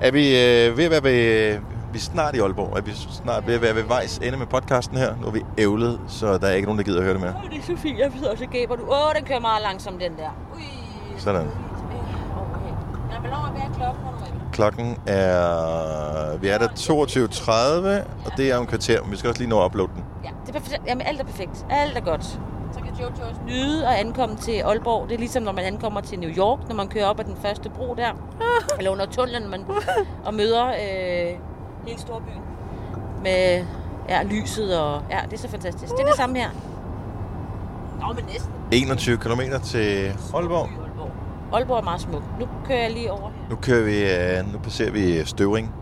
[0.00, 1.58] Er vi øh, ved at være ved,
[1.92, 4.46] vi er snart i Aalborg, er vi snart ved at være ved vejs ende med
[4.46, 5.14] podcasten her.
[5.20, 7.34] Nu er vi ævlet, så der er ikke nogen, der gider at høre det mere.
[7.44, 8.82] Åh, det er så fint, jeg sidder og så gaber du.
[8.82, 10.30] Åh, den kører meget langsomt, den der.
[10.54, 10.62] Ui.
[11.18, 11.40] Sådan.
[11.40, 12.72] Okay.
[13.12, 14.02] Ja, hvor lang er hvad er klokken?
[14.02, 14.41] Hvor er den?
[14.52, 16.36] Klokken er...
[16.36, 19.50] Vi er der 22.30, og det er om en kvarter, men vi skal også lige
[19.50, 20.04] nå at uploade den.
[20.24, 20.82] Ja, det er perfekt.
[20.86, 21.66] Jamen, alt er perfekt.
[21.70, 22.24] Alt er godt.
[22.72, 25.08] Så kan Jojo også nyde at ankomme til Aalborg.
[25.08, 27.36] Det er ligesom, når man ankommer til New York, når man kører op ad den
[27.36, 28.10] første bro der.
[28.78, 29.64] Eller under tunnelen, man,
[30.26, 31.38] og møder øh,
[31.86, 32.42] hele storbyen.
[33.22, 33.64] Med
[34.08, 35.02] ja, lyset og...
[35.10, 35.92] Ja, det er så fantastisk.
[35.92, 36.48] Det er det samme her.
[38.00, 38.52] Nå, men næsten.
[38.72, 40.68] 21 km til Aalborg.
[40.82, 41.10] Aalborg.
[41.52, 42.22] Aalborg er meget smuk.
[42.40, 43.41] Nu kører jeg lige over her.
[43.52, 44.02] Nu kører vi...
[44.38, 45.72] øh, Nu passerer vi Støvring.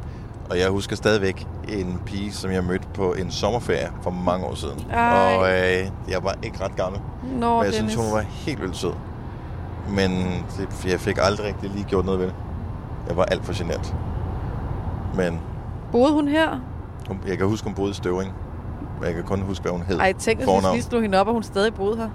[0.51, 4.55] Og jeg husker stadigvæk en pige, som jeg mødte på en sommerferie for mange år
[4.55, 4.87] siden.
[4.93, 5.37] Ej.
[5.37, 7.01] Og øh, jeg var ikke ret gammel.
[7.23, 7.75] Nå, Men jeg Dennis.
[7.93, 8.93] synes, hun var helt vildt sød.
[9.89, 10.11] Men
[10.59, 12.35] det, jeg fik aldrig rigtig lige gjort noget ved det.
[13.09, 13.95] Jeg var alt for genert.
[15.17, 15.41] Men
[15.93, 16.61] Boede hun her?
[17.09, 18.33] hun, jeg kan huske, hun boede i Støvring.
[18.99, 19.99] Men jeg kan kun huske, hvad hun hed.
[19.99, 22.09] Ej, tænk, hvis vi lige slog hende op, og hun stadig boede her.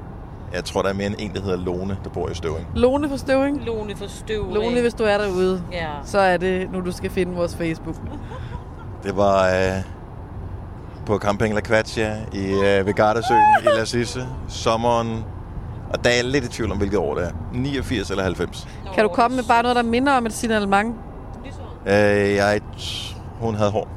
[0.56, 2.68] Jeg tror, der er mere end en, der hedder Lone, der bor i Støvring.
[2.76, 3.66] Lone for Støving.
[3.66, 4.54] Lone for støv.
[4.54, 5.88] Lone, hvis du er derude, Ja.
[6.04, 7.96] så er det nu, du skal finde vores Facebook.
[9.04, 9.82] Det var øh,
[11.06, 14.28] på Camping La Quatia i øh, ved Gardasøen i La Sisse.
[14.48, 15.24] Sommeren.
[15.94, 17.32] Og der er jeg lidt i tvivl om, hvilket år det er.
[17.54, 18.68] 89 eller 90.
[18.94, 20.96] Kan du komme med bare noget, der minder om et signalement?
[21.86, 21.94] Øh,
[22.36, 22.62] jeg,
[23.40, 23.88] hun havde hår.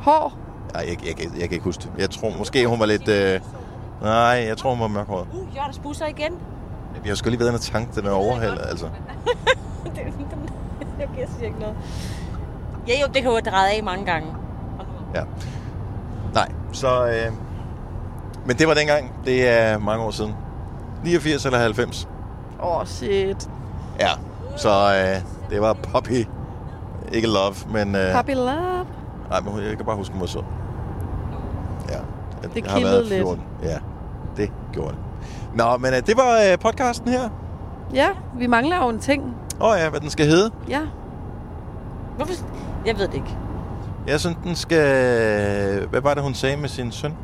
[0.00, 0.32] Hår?
[0.74, 1.90] Ej, jeg, jeg, jeg, jeg kan ikke huske det.
[1.98, 3.08] Jeg tror måske, hun var lidt...
[3.08, 3.40] Øh,
[4.02, 5.26] nej, jeg tror, hun var mørkhåret.
[5.32, 6.32] Uh, Jørgens busser igen.
[7.02, 8.86] Vi har sgu lige været inde og tanke den er overhældet, altså.
[9.84, 11.74] Den- den- jeg siger ikke noget.
[12.88, 14.28] Ja, jo, det kan jo dreje af mange gange.
[15.14, 15.22] Ja.
[16.34, 17.06] Nej, så...
[17.06, 17.32] Øh,
[18.46, 19.12] men det var dengang.
[19.24, 20.34] Det er mange år siden.
[21.04, 22.08] 89 eller 90.
[22.62, 23.50] Åh, oh, shit.
[24.00, 24.08] Ja,
[24.56, 26.26] så øh, det var Poppy.
[27.12, 27.94] Ikke Love, men...
[27.96, 28.86] Øh, Puppy love.
[29.30, 30.42] nej, men jeg kan bare huske, hun var sød.
[31.88, 31.94] Ja.
[32.42, 33.20] Jeg, Det jeg har været lidt.
[33.22, 33.44] 14.
[33.62, 33.78] Ja,
[34.72, 34.98] gjorde det.
[35.54, 37.28] Nå, men øh, det var øh, podcasten her.
[37.94, 38.08] Ja,
[38.38, 39.36] vi mangler jo en ting.
[39.60, 40.50] Åh oh, ja, hvad den skal hedde.
[40.68, 40.80] Ja.
[42.16, 42.34] Hvorfor?
[42.86, 43.36] Jeg ved det ikke.
[44.06, 45.86] Jeg synes, den skal...
[45.86, 47.14] Hvad var det, hun sagde med sin søn?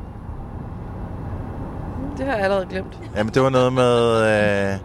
[2.18, 2.99] Det har jeg allerede glemt.
[3.16, 4.22] Jamen, det var noget med...
[4.72, 4.78] Øh,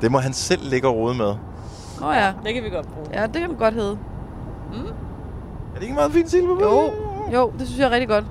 [0.00, 1.34] det må han selv ligge og rode med.
[2.00, 2.32] Nå ja.
[2.44, 3.06] Det kan vi godt bruge.
[3.12, 3.98] Ja, det kan man godt hedde.
[4.72, 6.56] Er det ikke meget fint, Silve?
[6.60, 6.90] Jo,
[7.32, 8.24] jo, det synes jeg er rigtig godt.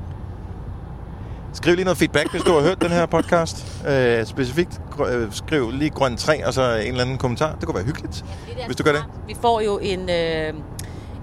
[1.58, 3.84] Skriv lige noget feedback, hvis du har hørt den her podcast.
[3.88, 7.56] Øh, specifikt gr- øh, skriv lige grøn 3, og så en eller anden kommentar.
[7.56, 8.26] Det kunne være hyggeligt,
[8.66, 9.04] hvis du gør det.
[9.28, 10.54] Vi får jo en, øh,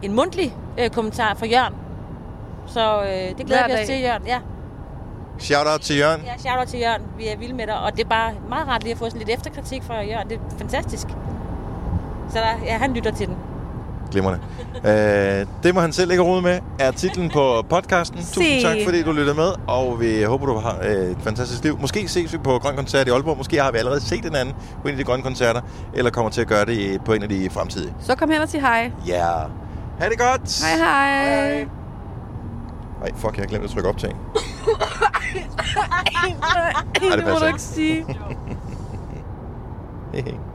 [0.03, 1.75] en mundtlig øh, kommentar fra Jørgen.
[2.67, 3.09] Så øh,
[3.39, 4.23] det glæder Hver vi os til, Jørgen.
[4.27, 4.39] Ja,
[5.39, 6.21] Shout out til Jørgen.
[6.25, 7.03] ja shout out til Jørgen.
[7.19, 7.79] Vi er vilde med dig.
[7.81, 10.29] Og det er bare meget rart lige at få sådan lidt efterkritik fra Jørgen.
[10.29, 11.07] Det er fantastisk.
[12.31, 13.37] Så der, ja, han lytter til den.
[14.11, 14.41] Glimrende.
[14.85, 18.19] øh, det må han selv ikke rode med, er titlen på podcasten.
[18.19, 18.63] Tusind Se.
[18.63, 21.79] tak, fordi du lytter med, og vi håber, du har et fantastisk liv.
[21.81, 23.37] Måske ses vi på Grøn Koncert i Aalborg.
[23.37, 25.61] Måske har vi allerede set en anden på en af de grønne koncerter,
[25.95, 27.95] eller kommer til at gøre det på en af de fremtidige.
[28.01, 28.91] Så kom hen og sig hej.
[29.07, 29.13] Ja.
[29.39, 29.51] Yeah.
[29.99, 30.65] Ha' det godt.
[30.65, 31.61] Hej hej.
[33.03, 34.11] Ej, fuck, jeg har glemt at trykke optag.
[37.03, 37.61] Nej, det det må du ikke.
[37.63, 38.07] sige.
[40.15, 40.39] Hehe.